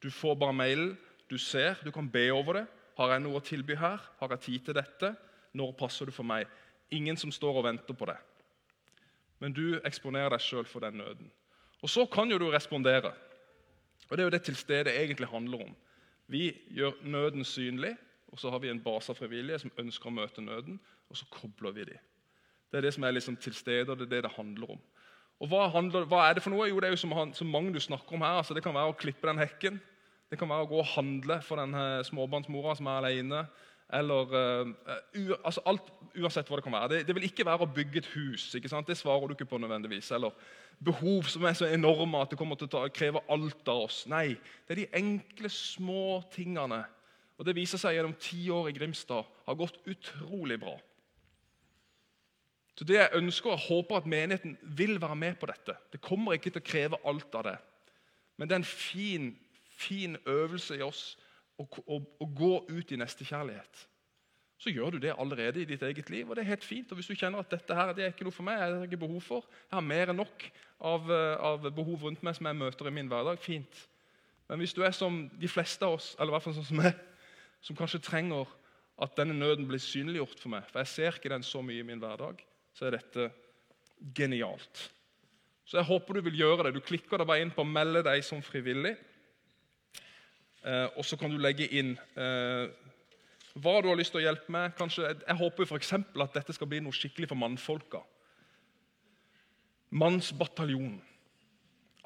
Du 0.00 0.08
får 0.08 0.40
bare 0.40 0.56
mailen, 0.56 0.96
du 1.28 1.36
ser, 1.36 1.76
du 1.84 1.92
kan 1.92 2.08
be 2.08 2.30
over 2.32 2.62
det. 2.62 2.66
Har 2.96 3.12
jeg 3.12 3.26
noe 3.26 3.42
å 3.42 3.44
tilby 3.44 3.76
her? 3.76 4.00
Har 4.16 4.32
jeg 4.32 4.46
tid 4.46 4.64
til 4.64 4.80
dette? 4.80 5.12
Når 5.52 5.76
passer 5.76 6.08
du 6.08 6.16
for 6.16 6.24
meg? 6.24 6.48
Ingen 6.88 7.20
som 7.20 7.28
står 7.28 7.60
og 7.60 7.68
venter 7.68 7.92
på 7.92 8.08
det. 8.08 8.16
Men 9.44 9.52
du 9.52 9.76
eksponerer 9.84 10.32
deg 10.32 10.40
sjøl 10.40 10.64
for 10.64 10.88
den 10.88 11.02
nøden. 11.02 11.28
Og 11.84 11.92
så 11.92 12.08
kan 12.08 12.32
jo 12.32 12.40
du 12.40 12.48
respondere. 12.48 13.12
Og 14.08 14.16
Det 14.16 14.22
er 14.22 14.26
jo 14.26 14.34
det 14.36 14.42
til 14.42 14.56
stede 14.56 14.94
egentlig 14.94 15.28
handler 15.28 15.64
om. 15.68 15.74
Vi 16.28 16.52
gjør 16.76 16.92
nøden 17.02 17.44
synlig, 17.44 17.96
og 18.28 18.38
så 18.38 18.50
har 18.50 18.58
vi 18.58 18.68
en 18.68 18.82
base 18.84 19.12
av 19.12 19.16
frivillige 19.16 19.58
som 19.58 19.72
ønsker 19.78 20.08
å 20.10 20.12
møte 20.12 20.44
nøden, 20.44 20.80
og 21.08 21.16
så 21.16 21.28
kobler 21.32 21.72
vi 21.72 21.84
dem. 21.88 22.00
Det 22.68 22.78
er 22.78 22.84
det 22.84 22.94
som 22.94 23.04
er 23.04 23.14
liksom 23.16 23.36
til 23.40 23.54
stede, 23.56 23.88
og 23.90 23.98
det 23.98 24.08
er 24.08 24.16
det 24.16 24.24
det 24.26 24.34
handler 24.36 24.74
om. 24.76 24.80
Og 25.40 25.48
hva, 25.48 25.68
handler, 25.72 26.04
hva, 26.10 26.26
er 26.26 26.36
det 26.36 26.42
for 26.42 26.52
noe? 26.52 26.66
Jo, 26.68 26.80
det 26.80 26.88
er 26.88 26.96
jo 26.96 27.00
som, 27.00 27.14
han, 27.16 27.32
som 27.34 27.48
Magnus 27.48 27.86
snakker 27.88 28.16
om 28.16 28.24
her. 28.26 28.40
Altså, 28.40 28.56
det 28.56 28.64
kan 28.64 28.74
være 28.74 28.92
å 28.92 28.98
klippe 28.98 29.28
den 29.28 29.40
hekken. 29.40 29.78
Det 30.28 30.36
kan 30.40 30.50
være 30.50 30.66
å 30.66 30.68
gå 30.68 30.80
og 30.82 30.90
handle 30.96 31.38
for 31.46 31.62
den 31.62 31.76
småbarnsmora 32.04 32.74
som 32.76 32.90
er 32.90 33.06
alene. 33.06 33.44
Eller 33.92 34.32
uh, 34.64 34.68
u, 35.14 35.34
altså 35.44 35.62
alt, 35.66 35.92
Uansett 36.18 36.48
hva 36.50 36.58
det 36.58 36.64
kan 36.64 36.74
være. 36.74 36.88
Det, 36.90 36.98
det, 37.06 37.14
vil 37.14 37.28
ikke 37.28 37.44
være 37.46 37.62
å 37.62 37.70
bygge 37.70 38.00
et 38.00 38.08
hus. 38.16 38.48
ikke 38.56 38.70
sant? 38.70 38.88
Det 38.88 38.96
svarer 38.98 39.28
du 39.28 39.36
ikke 39.36 39.46
på 39.48 39.60
nødvendigvis. 39.60 40.10
Eller 40.16 40.34
behov 40.84 41.28
som 41.30 41.44
er 41.46 41.54
så 41.54 41.68
enorme 41.70 42.20
at 42.22 42.32
det 42.32 42.38
kommer 42.40 42.58
til 42.58 42.66
å 42.66 42.72
ta, 42.72 42.80
kreve 42.92 43.22
alt 43.30 43.70
av 43.70 43.84
oss. 43.84 44.00
Nei, 44.10 44.32
det 44.66 44.74
er 44.74 44.80
de 44.80 44.86
enkle, 44.98 45.50
små 45.52 46.20
tingene. 46.34 46.80
Og 47.38 47.46
Det 47.46 47.54
viser 47.54 47.78
seg 47.78 47.94
gjennom 47.94 48.16
ti 48.18 48.48
år 48.50 48.70
i 48.70 48.74
Grimstad 48.74 49.28
har 49.46 49.58
gått 49.58 49.78
utrolig 49.86 50.58
bra. 50.58 50.74
Så 52.78 52.86
det 52.86 52.98
Jeg 52.98 53.18
ønsker 53.18 53.50
og 53.50 53.64
håper 53.66 53.96
at 53.96 54.06
menigheten 54.06 54.58
vil 54.62 55.00
være 55.02 55.16
med 55.16 55.38
på 55.38 55.46
dette. 55.46 55.74
Det 55.92 56.00
kommer 56.00 56.34
ikke 56.34 56.50
til 56.50 56.62
å 56.62 56.70
kreve 56.70 57.00
alt 57.04 57.34
av 57.34 57.44
det. 57.44 57.56
Men 58.36 58.48
det 58.48 58.54
er 58.54 58.62
en 58.62 58.70
fin, 58.70 59.32
fin 59.70 60.16
øvelse 60.26 60.78
i 60.78 60.82
oss 60.86 61.16
å, 61.58 61.66
å, 61.66 62.00
å 62.22 62.28
gå 62.38 62.52
ut 62.70 62.92
i 62.92 62.98
nestekjærlighet. 63.00 63.84
Så 64.58 64.72
gjør 64.74 64.96
du 64.96 64.98
det 65.02 65.14
allerede 65.14 65.62
i 65.62 65.68
ditt 65.68 65.82
eget 65.86 66.10
liv, 66.10 66.26
og 66.26 66.34
det 66.34 66.42
er 66.42 66.52
helt 66.54 66.66
fint. 66.66 66.90
Og 66.90 66.98
Hvis 66.98 67.10
du 67.10 67.14
kjenner 67.14 67.44
at 67.44 67.50
dette 67.52 67.74
her, 67.74 67.92
det 67.94 68.04
er 68.04 68.14
ikke 68.14 68.26
noe 68.26 68.34
for 68.34 68.46
meg, 68.46 68.58
jeg 68.58 68.74
har 68.74 68.88
ikke 68.88 69.04
behov 69.04 69.20
for, 69.22 69.46
jeg 69.68 69.76
har 69.76 69.86
mer 69.86 70.10
enn 70.10 70.18
nok 70.18 70.48
av, 70.90 71.12
av 71.50 71.68
behov 71.70 72.08
rundt 72.08 72.24
meg 72.26 72.34
som 72.38 72.48
jeg 72.50 72.58
møter 72.58 72.90
i 72.90 72.94
min 72.94 73.10
hverdag, 73.10 73.38
fint. 73.42 73.84
Men 74.50 74.62
hvis 74.62 74.74
du 74.74 74.82
er 74.82 74.94
som 74.96 75.26
de 75.38 75.50
fleste 75.50 75.86
av 75.86 75.98
oss, 75.98 76.14
eller 76.16 76.32
i 76.32 76.36
hvert 76.36 76.46
fall 76.48 76.56
sånn 76.56 76.66
som 76.70 76.80
meg, 76.80 76.98
som 77.62 77.78
kanskje 77.78 78.02
trenger 78.02 78.50
at 78.98 79.14
denne 79.18 79.36
nøden 79.36 79.66
blir 79.68 79.82
synliggjort 79.82 80.40
for 80.42 80.50
meg, 80.56 80.66
for 80.70 80.82
jeg 80.82 80.90
ser 80.94 81.18
ikke 81.18 81.30
den 81.30 81.46
så 81.46 81.62
mye 81.62 81.84
i 81.84 81.86
min 81.86 82.02
hverdag, 82.02 82.40
så 82.74 82.88
er 82.88 82.96
dette 82.98 83.28
genialt. 84.16 84.88
Så 85.68 85.78
jeg 85.78 85.86
håper 85.86 86.16
du 86.16 86.24
vil 86.26 86.40
gjøre 86.40 86.66
det. 86.66 86.78
Du 86.78 86.82
klikker 86.82 87.20
deg 87.20 87.28
bare 87.28 87.44
inn 87.44 87.52
på 87.54 87.62
'melde 87.66 88.02
deg 88.06 88.24
som 88.24 88.42
frivillig'. 88.42 88.96
Eh, 90.68 90.86
og 90.98 91.06
så 91.06 91.16
kan 91.16 91.32
du 91.32 91.40
legge 91.40 91.68
inn 91.72 91.94
eh, 92.18 92.68
hva 93.58 93.78
du 93.80 93.88
har 93.88 93.98
lyst 93.98 94.12
til 94.14 94.20
å 94.20 94.26
hjelpe 94.26 94.52
med. 94.52 94.74
Kanskje, 94.78 95.14
jeg, 95.14 95.36
håper 95.40 95.66
f.eks. 95.66 95.94
at 95.96 96.36
dette 96.36 96.56
skal 96.56 96.68
bli 96.70 96.82
noe 96.84 96.94
skikkelig 96.94 97.30
for 97.30 97.40
mannfolka. 97.40 98.02
Mannsbataljonen. 99.96 101.00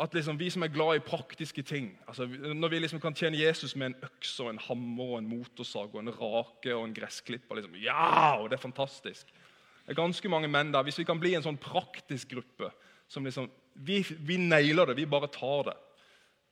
At 0.00 0.14
liksom 0.16 0.38
vi 0.40 0.48
som 0.50 0.64
er 0.64 0.72
glad 0.72 0.96
i 0.96 1.02
praktiske 1.04 1.60
ting 1.68 1.90
altså 2.08 2.24
Når 2.24 2.70
vi 2.72 2.78
liksom 2.80 3.00
kan 3.02 3.12
tjene 3.14 3.36
Jesus 3.36 3.74
med 3.76 3.90
en 3.90 4.06
øks 4.06 4.30
og 4.40 4.48
en 4.48 4.60
hammer 4.64 5.10
og 5.12 5.18
en 5.18 5.28
motorsag 5.28 5.92
og 5.92 6.00
en 6.00 6.14
rake 6.16 6.72
og 6.72 6.86
en 6.86 6.94
gressklipper 6.96 7.58
liksom, 7.58 7.76
Ja! 7.76 8.38
Og 8.40 8.48
det 8.48 8.56
er 8.56 8.64
fantastisk. 8.64 9.28
Det 9.28 9.92
er 9.92 9.98
ganske 9.98 10.32
mange 10.32 10.48
menn 10.48 10.72
der. 10.72 10.86
Hvis 10.86 10.98
vi 11.02 11.06
kan 11.06 11.20
bli 11.20 11.34
en 11.36 11.44
sånn 11.44 11.60
praktisk 11.60 12.32
gruppe 12.32 12.70
som 13.10 13.26
liksom, 13.28 13.50
vi, 13.84 14.00
vi 14.24 14.40
nailer 14.40 14.88
det, 14.88 14.96
vi 15.02 15.10
bare 15.10 15.28
tar 15.30 15.68
det. 15.68 15.78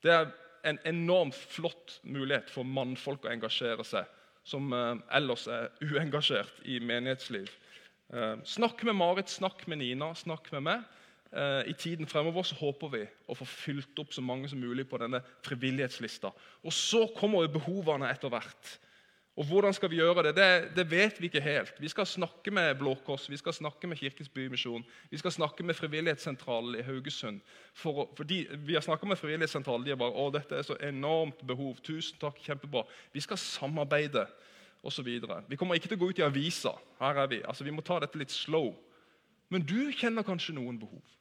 Det 0.04 0.12
er 0.12 0.30
en 0.64 0.78
enormt 0.88 1.34
flott 1.34 1.98
mulighet 2.02 2.50
for 2.52 2.66
mannfolk 2.66 3.26
å 3.26 3.32
engasjere 3.32 3.84
seg, 3.86 4.08
som 4.46 4.72
eh, 4.74 4.94
ellers 5.16 5.46
er 5.50 5.70
uengasjert 5.84 6.62
i 6.68 6.80
menighetsliv. 6.84 7.50
Eh, 8.12 8.36
snakk 8.44 8.82
med 8.88 8.98
Marit, 8.98 9.30
snakk 9.30 9.66
med 9.70 9.82
Nina, 9.82 10.12
snakk 10.18 10.50
med 10.54 10.66
meg. 10.66 10.86
Eh, 11.30 11.70
I 11.70 11.74
tiden 11.78 12.08
fremover 12.10 12.42
så 12.46 12.58
håper 12.58 12.90
vi 12.90 13.02
å 13.30 13.36
få 13.38 13.46
fylt 13.46 13.98
opp 14.02 14.14
så 14.14 14.22
mange 14.24 14.48
som 14.50 14.58
mulig 14.58 14.88
på 14.90 14.98
denne 14.98 15.22
frivillighetslista. 15.46 16.32
Og 16.66 16.74
så 16.74 17.04
kommer 17.16 17.46
behovene 17.52 18.10
etter 18.10 18.32
hvert. 18.32 18.78
Og 19.40 19.46
Hvordan 19.46 19.72
skal 19.72 19.88
vi 19.90 19.96
gjøre 19.96 20.22
det? 20.22 20.36
det? 20.36 20.76
det? 20.76 20.90
vet 20.90 21.20
vi 21.20 21.30
ikke 21.30 21.40
helt. 21.40 21.72
Vi 21.80 21.88
skal 21.88 22.06
snakke 22.06 22.50
med 22.50 22.74
Blå 22.74 22.94
Kors, 23.06 23.30
vi 23.30 23.36
skal 23.36 23.52
snakke 23.52 23.86
med 23.86 23.96
Kirkens 23.96 24.28
Bymisjon, 24.28 24.84
vi 25.10 25.18
skal 25.18 25.32
snakke 25.32 25.62
med 25.62 25.74
Frivillighetssentralen 25.74 26.74
i 26.76 26.82
Haugesund. 26.82 27.40
For, 27.74 28.10
fordi 28.16 28.46
Vi 28.52 28.74
har 28.74 28.80
snakka 28.80 29.06
med 29.06 29.16
Frivillighetssentralen, 29.16 29.86
de 29.86 29.90
er 29.90 29.96
bare 29.96 30.12
å, 30.12 30.26
dette 30.30 30.58
er 30.58 30.62
så 30.62 30.76
enormt 30.84 31.40
behov. 31.46 31.78
Tusen 31.80 32.18
takk, 32.20 32.36
kjempebra. 32.44 32.82
Vi 33.12 33.20
skal 33.20 33.40
samarbeide 33.40 34.26
osv. 34.82 35.08
Vi 35.48 35.56
kommer 35.56 35.74
ikke 35.74 35.88
til 35.88 35.96
å 35.96 36.02
gå 36.02 36.10
ut 36.10 36.20
i 36.20 36.26
avisa. 36.26 36.74
Her 36.98 37.22
er 37.22 37.30
vi. 37.30 37.38
Altså, 37.40 37.64
Vi 37.64 37.72
må 37.72 37.80
ta 37.80 37.96
dette 38.00 38.20
litt 38.20 38.30
slow. 38.30 38.74
Men 39.48 39.64
du 39.64 39.88
kjenner 39.92 40.22
kanskje 40.22 40.52
noen 40.54 40.76
behov. 40.78 41.16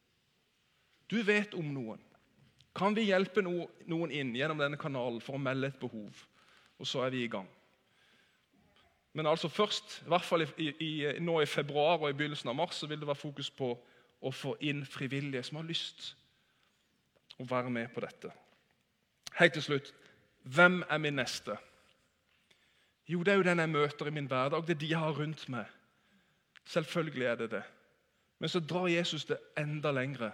Du 1.07 1.24
vet 1.24 1.55
om 1.55 1.72
noen. 1.74 2.03
Kan 2.76 2.95
vi 2.95 3.07
hjelpe 3.13 3.41
noen 3.41 4.11
inn 4.11 4.36
gjennom 4.36 4.59
denne 4.59 4.78
kanalen 4.78 5.22
for 5.24 5.39
å 5.39 5.41
melde 5.41 5.72
et 5.72 5.80
behov? 5.80 6.26
Og 6.80 6.88
så 6.88 7.05
er 7.05 7.15
vi 7.15 7.24
i 7.24 7.32
gang. 7.32 7.47
Men 9.14 9.28
altså 9.28 9.49
først, 9.49 10.01
i 10.05 10.07
hvert 10.07 10.26
fall 10.26 10.45
i, 10.45 10.70
i, 10.80 10.91
nå 11.20 11.39
i 11.41 11.45
februar 11.49 11.97
og 11.97 12.10
i 12.10 12.14
begynnelsen 12.14 12.49
av 12.49 12.55
mars, 12.55 12.76
så 12.76 12.88
vil 12.88 12.99
det 12.99 13.07
være 13.07 13.24
fokus 13.24 13.49
på 13.49 13.72
å 14.22 14.32
få 14.36 14.55
inn 14.62 14.84
frivillige 14.86 15.43
som 15.47 15.62
har 15.62 15.68
lyst 15.70 16.14
å 17.39 17.47
være 17.49 17.72
med 17.74 17.89
på 17.93 18.03
dette. 18.03 18.32
Helt 19.39 19.55
til 19.55 19.66
slutt 19.66 19.93
hvem 20.49 20.84
er 20.89 21.01
min 21.01 21.18
neste? 21.20 21.57
Jo, 23.10 23.24
det 23.24 23.34
er 23.34 23.41
jo 23.41 23.47
den 23.47 23.60
jeg 23.60 23.74
møter 23.74 24.07
i 24.07 24.14
min 24.14 24.28
hverdag. 24.30 24.64
Det 24.68 24.76
er 24.76 24.82
de 24.82 24.91
jeg 24.91 25.01
har 25.01 25.18
rundt 25.18 25.47
meg. 25.49 25.66
Selvfølgelig 26.70 27.26
er 27.26 27.36
det 27.36 27.49
det. 27.51 27.64
Men 28.39 28.49
så 28.49 28.60
drar 28.60 28.88
Jesus 28.88 29.26
det 29.26 29.39
enda 29.57 29.91
lengre 29.91 30.32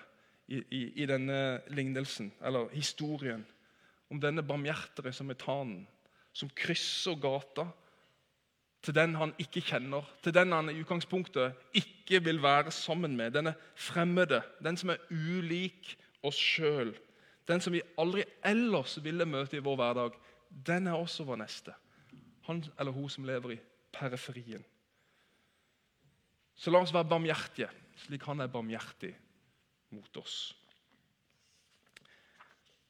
i, 0.48 0.60
i, 0.60 0.82
i 1.02 1.06
denne 1.10 1.62
lignelsen, 1.74 2.34
eller 2.44 2.70
historien, 2.76 3.46
om 4.12 4.20
denne 4.22 4.44
barmhjertige 4.46 5.34
tanen, 5.42 5.88
som 6.34 6.52
krysser 6.54 7.16
gata 7.18 7.70
til 8.86 8.94
den 8.94 9.16
han 9.18 9.34
ikke 9.42 9.64
kjenner, 9.66 10.06
til 10.22 10.34
den 10.36 10.54
han 10.54 10.70
i 10.70 10.78
utgangspunktet 10.82 11.56
ikke 11.74 12.22
vil 12.24 12.42
være 12.44 12.72
sammen 12.72 13.16
med. 13.18 13.34
Denne 13.34 13.56
fremmede, 13.76 14.44
den 14.64 14.78
som 14.78 14.94
er 14.94 15.02
ulik 15.10 15.96
oss 16.26 16.38
sjøl. 16.38 16.94
Den 17.50 17.62
som 17.62 17.74
vi 17.74 17.84
aldri 18.02 18.26
ellers 18.46 18.98
ville 19.04 19.26
møte 19.26 19.58
i 19.58 19.64
vår 19.66 19.80
hverdag. 19.80 20.20
Den 20.50 20.88
er 20.88 20.98
også 20.98 21.26
vår 21.26 21.42
neste. 21.42 21.74
Han 22.46 22.64
eller 22.80 22.94
hun 22.94 23.10
som 23.10 23.26
lever 23.26 23.56
i 23.56 23.62
periferien. 23.94 24.64
Så 26.56 26.72
la 26.72 26.80
oss 26.80 26.94
være 26.94 27.10
barmhjertige, 27.10 27.70
slik 28.06 28.24
han 28.30 28.40
er 28.40 28.52
barmhjertig 28.52 29.12
mot 29.96 30.22
oss. 30.22 30.54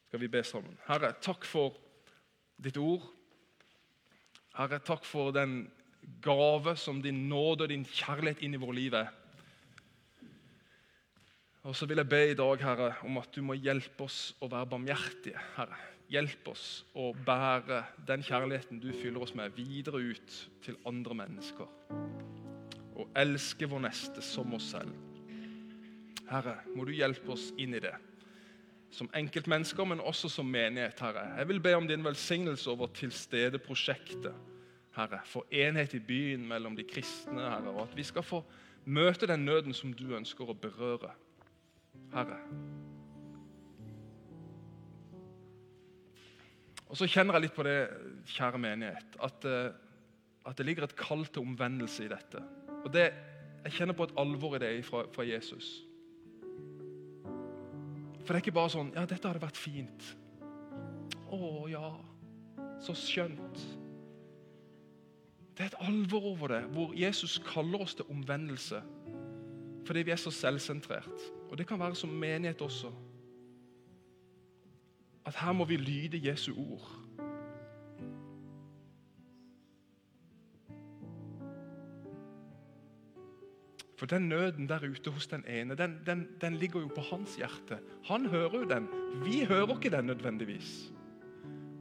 Skal 0.08 0.22
vi 0.22 0.30
be 0.32 0.43
sammen? 0.46 0.78
Herre, 0.88 1.16
takk 1.24 1.48
for 1.48 1.74
ditt 2.62 2.78
ord. 2.78 3.08
Herre, 4.56 4.80
takk 4.80 5.08
for 5.08 5.34
den 5.36 5.66
gave 6.22 6.76
som 6.78 7.01
din 7.01 7.28
nåde 7.30 7.66
og 7.66 7.72
din 7.72 7.86
kjærlighet 7.86 8.41
inn 8.45 8.58
i 8.58 8.62
vårt 8.62 8.78
liv 8.78 8.97
er. 8.97 9.12
Og 11.66 11.74
så 11.74 11.88
vil 11.89 11.97
jeg 11.97 12.10
be 12.10 12.22
i 12.30 12.38
dag, 12.38 12.62
Herre, 12.62 12.91
om 13.08 13.18
at 13.18 13.32
du 13.34 13.41
må 13.41 13.56
hjelpe 13.58 14.06
oss 14.06 14.36
å 14.38 14.49
være 14.51 14.70
barmhjertige. 14.70 15.41
Herre. 15.56 15.80
Hjelp 16.14 16.51
oss 16.51 16.84
å 16.93 17.10
bære 17.26 17.80
den 18.06 18.22
kjærligheten 18.22 18.78
du 18.78 18.91
fyller 18.93 19.24
oss 19.26 19.34
med, 19.34 19.56
videre 19.58 19.97
ut 19.97 20.36
til 20.62 20.78
andre 20.86 21.18
mennesker. 21.24 21.72
Og 22.95 23.10
elske 23.18 23.66
vår 23.70 23.82
neste 23.88 24.22
som 24.22 24.53
oss 24.53 24.70
selv. 24.76 24.93
Herre, 26.30 26.60
må 26.78 26.86
du 26.86 26.93
hjelpe 26.93 27.34
oss 27.34 27.49
inn 27.58 27.74
i 27.74 27.82
det. 27.82 27.95
Som 28.93 29.10
enkeltmennesker, 29.18 29.89
men 29.89 30.03
også 30.06 30.30
som 30.30 30.45
menighet, 30.45 31.01
Herre. 31.01 31.32
Jeg 31.39 31.49
vil 31.49 31.64
be 31.66 31.74
om 31.80 31.89
din 31.89 32.06
velsignelse 32.06 32.70
over 32.70 32.93
tilstedeprosjektet. 32.93 34.53
Herre, 34.96 35.20
for 35.28 35.46
enhet 35.52 35.93
i 35.93 36.00
byen 36.00 36.48
mellom 36.48 36.76
de 36.78 36.86
kristne, 36.88 37.41
Herre, 37.41 37.74
og 37.74 37.82
at 37.89 37.96
vi 37.98 38.04
skal 38.08 38.24
få 38.24 38.41
møte 38.86 39.28
den 39.28 39.46
nøden 39.46 39.74
som 39.76 39.93
du 39.93 40.08
ønsker 40.16 40.48
å 40.48 40.56
berøre. 40.56 41.12
Herre. 42.14 42.39
Og 46.86 46.98
Så 46.98 47.08
kjenner 47.12 47.36
jeg 47.36 47.48
litt 47.48 47.56
på 47.56 47.66
det, 47.66 47.80
kjære 48.38 48.62
menighet, 48.62 49.18
at, 49.20 49.46
eh, 49.46 49.74
at 50.46 50.58
det 50.58 50.66
ligger 50.66 50.86
et 50.86 50.96
kall 50.96 51.26
til 51.26 51.41
omvendelse 51.41 52.06
i 52.06 52.12
dette. 52.12 52.43
Og 52.84 52.93
det, 52.93 53.14
Jeg 53.66 53.74
kjenner 53.74 53.96
på 53.98 54.04
et 54.04 54.12
alvor 54.18 54.56
i 54.56 54.60
det 54.60 54.86
fra, 54.86 55.08
fra 55.10 55.24
Jesus. 55.26 55.82
For 58.22 58.28
det 58.28 58.36
er 58.36 58.43
ikke 58.43 58.52
bare 58.52 58.70
sånn 58.70 58.91
Ja, 58.93 59.06
dette 59.10 59.28
hadde 59.28 59.41
vært 59.41 59.58
fint. 59.58 60.16
Å 61.34 61.66
ja, 61.68 61.89
så 62.80 62.93
skjønt. 62.93 63.64
Det 65.56 65.64
er 65.64 65.66
et 65.66 65.88
alvor 65.88 66.22
over 66.22 66.47
det, 66.47 66.62
hvor 66.62 66.93
Jesus 66.99 67.41
kaller 67.47 67.80
oss 67.80 67.95
til 67.95 68.06
omvendelse. 68.10 68.82
Fordi 69.86 69.99
vi 69.99 70.12
er 70.12 70.16
så 70.16 70.32
selvsentrert. 70.32 71.32
Og 71.49 71.58
det 71.58 71.68
kan 71.68 71.80
være 71.80 71.95
som 71.95 72.10
menighet 72.10 72.62
også. 72.62 72.91
at 75.26 75.36
her 75.36 75.51
må 75.51 75.66
vi 75.66 75.78
lyde 75.78 76.30
Jesu 76.30 76.53
ord. 76.58 76.91
For 83.97 84.06
den 84.06 84.30
nøden 84.30 84.70
der 84.70 84.89
ute 84.89 85.12
hos 85.12 85.28
den 85.28 85.45
ene, 85.47 85.76
den, 85.76 85.99
den, 86.06 86.28
den 86.41 86.56
ligger 86.56 86.80
jo 86.80 86.88
på 86.88 87.01
hans 87.01 87.36
hjerte. 87.36 87.80
Han 88.06 88.26
hører 88.26 88.60
jo 88.60 88.64
den. 88.64 88.88
Vi 89.26 89.45
hører 89.45 89.76
ikke 89.76 89.97
den 89.97 90.06
nødvendigvis. 90.06 90.95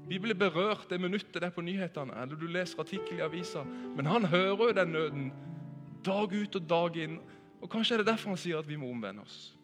Vi 0.09 0.19
blir 0.19 0.35
berørt 0.35 0.91
det 0.91 1.01
minuttet 1.01 1.41
det 1.41 1.49
er 1.49 1.55
på 1.55 1.65
nyhetene, 1.65 2.13
eller 2.23 2.37
du 2.37 2.47
leser 2.47 2.81
artikkel 2.81 3.19
i 3.19 3.25
avisa. 3.25 3.65
Men 3.97 4.07
han 4.07 4.25
hører 4.25 4.67
jo 4.69 4.73
den 4.77 4.93
nøden 4.93 5.33
dag 6.05 6.33
ut 6.33 6.57
og 6.57 6.69
dag 6.69 6.97
inn. 6.97 7.19
Og 7.63 7.71
Kanskje 7.71 7.95
er 7.95 8.03
det 8.03 8.11
derfor 8.13 8.35
han 8.35 8.41
sier 8.41 8.61
at 8.61 8.69
vi 8.69 8.77
må 8.77 8.91
omvende 8.91 9.25
oss. 9.25 9.55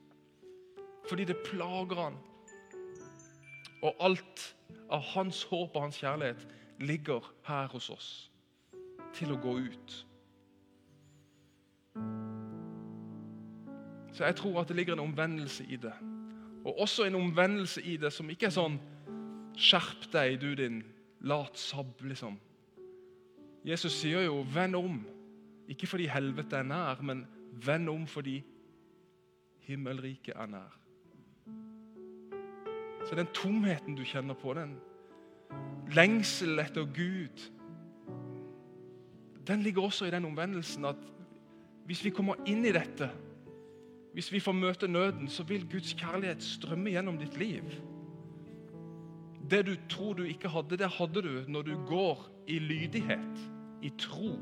Fordi 1.09 1.25
det 1.25 1.37
plager 1.45 2.01
han. 2.01 2.17
Og 3.83 3.97
alt 4.01 4.47
av 4.91 5.05
hans 5.13 5.43
håp 5.45 5.77
og 5.77 5.83
hans 5.83 6.01
kjærlighet 6.01 6.47
ligger 6.81 7.25
her 7.45 7.69
hos 7.69 7.91
oss 7.91 8.31
til 9.15 9.33
å 9.33 9.41
gå 9.41 9.57
ut. 9.59 9.97
Så 14.13 14.25
jeg 14.25 14.37
tror 14.37 14.61
at 14.61 14.69
det 14.69 14.77
ligger 14.77 14.97
en 14.97 15.07
omvendelse 15.09 15.65
i 15.69 15.77
det. 15.77 15.93
Og 16.65 16.81
også 16.81 17.05
en 17.05 17.15
omvendelse 17.15 17.83
i 17.83 17.97
det 17.97 18.13
som 18.13 18.29
ikke 18.31 18.51
er 18.51 18.55
sånn 18.55 18.77
Skjerp 19.57 20.09
deg, 20.13 20.41
du 20.41 20.55
din 20.55 20.83
latsabb, 21.21 22.01
liksom. 22.03 22.39
Jesus 23.65 23.93
sier 23.93 24.23
jo 24.25 24.43
'venn 24.43 24.75
om'. 24.75 25.07
Ikke 25.69 25.87
fordi 25.87 26.07
helvete 26.07 26.57
er 26.57 26.63
nær, 26.63 27.03
men 27.03 27.27
venn 27.53 27.89
om 27.89 28.07
fordi 28.07 28.45
himmelriket 29.59 30.35
er 30.37 30.47
nær. 30.47 30.81
Så 33.09 33.15
den 33.15 33.27
tomheten 33.27 33.95
du 33.95 34.05
kjenner 34.05 34.35
på, 34.35 34.55
den 34.55 34.77
lengsel 35.95 36.59
etter 36.59 36.85
Gud, 36.85 37.51
den 39.47 39.63
ligger 39.63 39.83
også 39.83 40.05
i 40.05 40.11
den 40.11 40.25
omvendelsen 40.25 40.85
at 40.85 40.97
hvis 41.87 42.05
vi 42.05 42.11
kommer 42.11 42.35
inn 42.47 42.65
i 42.65 42.73
dette, 42.73 43.11
hvis 44.13 44.33
vi 44.33 44.41
får 44.41 44.53
møte 44.53 44.89
nøden, 44.89 45.29
så 45.29 45.43
vil 45.43 45.67
Guds 45.71 45.95
kjærlighet 45.95 46.43
strømme 46.43 46.91
gjennom 46.91 47.19
ditt 47.19 47.39
liv. 47.39 47.65
Det 49.51 49.67
du 49.67 49.75
tror 49.91 50.15
du 50.15 50.23
ikke 50.23 50.49
hadde, 50.49 50.79
det 50.79 50.91
hadde 50.95 51.23
du 51.23 51.45
når 51.49 51.63
du 51.63 51.75
går 51.87 52.29
i 52.47 52.59
lydighet, 52.59 53.41
i 53.83 53.91
tro. 53.99 54.37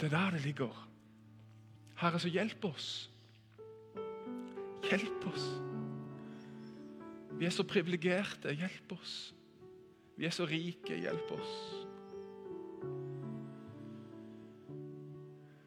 Det 0.00 0.12
er 0.12 0.16
der 0.16 0.30
det 0.30 0.40
ligger. 0.44 0.88
Herre, 1.96 2.18
så 2.18 2.28
hjelp 2.28 2.64
oss. 2.64 3.10
Hjelp 4.90 5.26
oss. 5.26 5.46
Vi 7.38 7.46
er 7.46 7.50
så 7.50 7.62
privilegerte. 7.62 8.54
Hjelp 8.54 8.92
oss. 8.92 9.34
Vi 10.16 10.26
er 10.26 10.30
så 10.30 10.44
rike. 10.44 10.96
Hjelp 10.96 11.32
oss. 11.36 11.54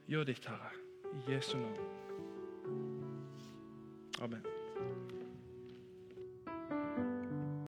Gjør 0.08 0.24
ditt, 0.24 0.46
Herre, 0.48 0.72
i 1.14 1.34
Jesu 1.34 1.58
navn. 1.58 1.78
Amen. 4.22 4.57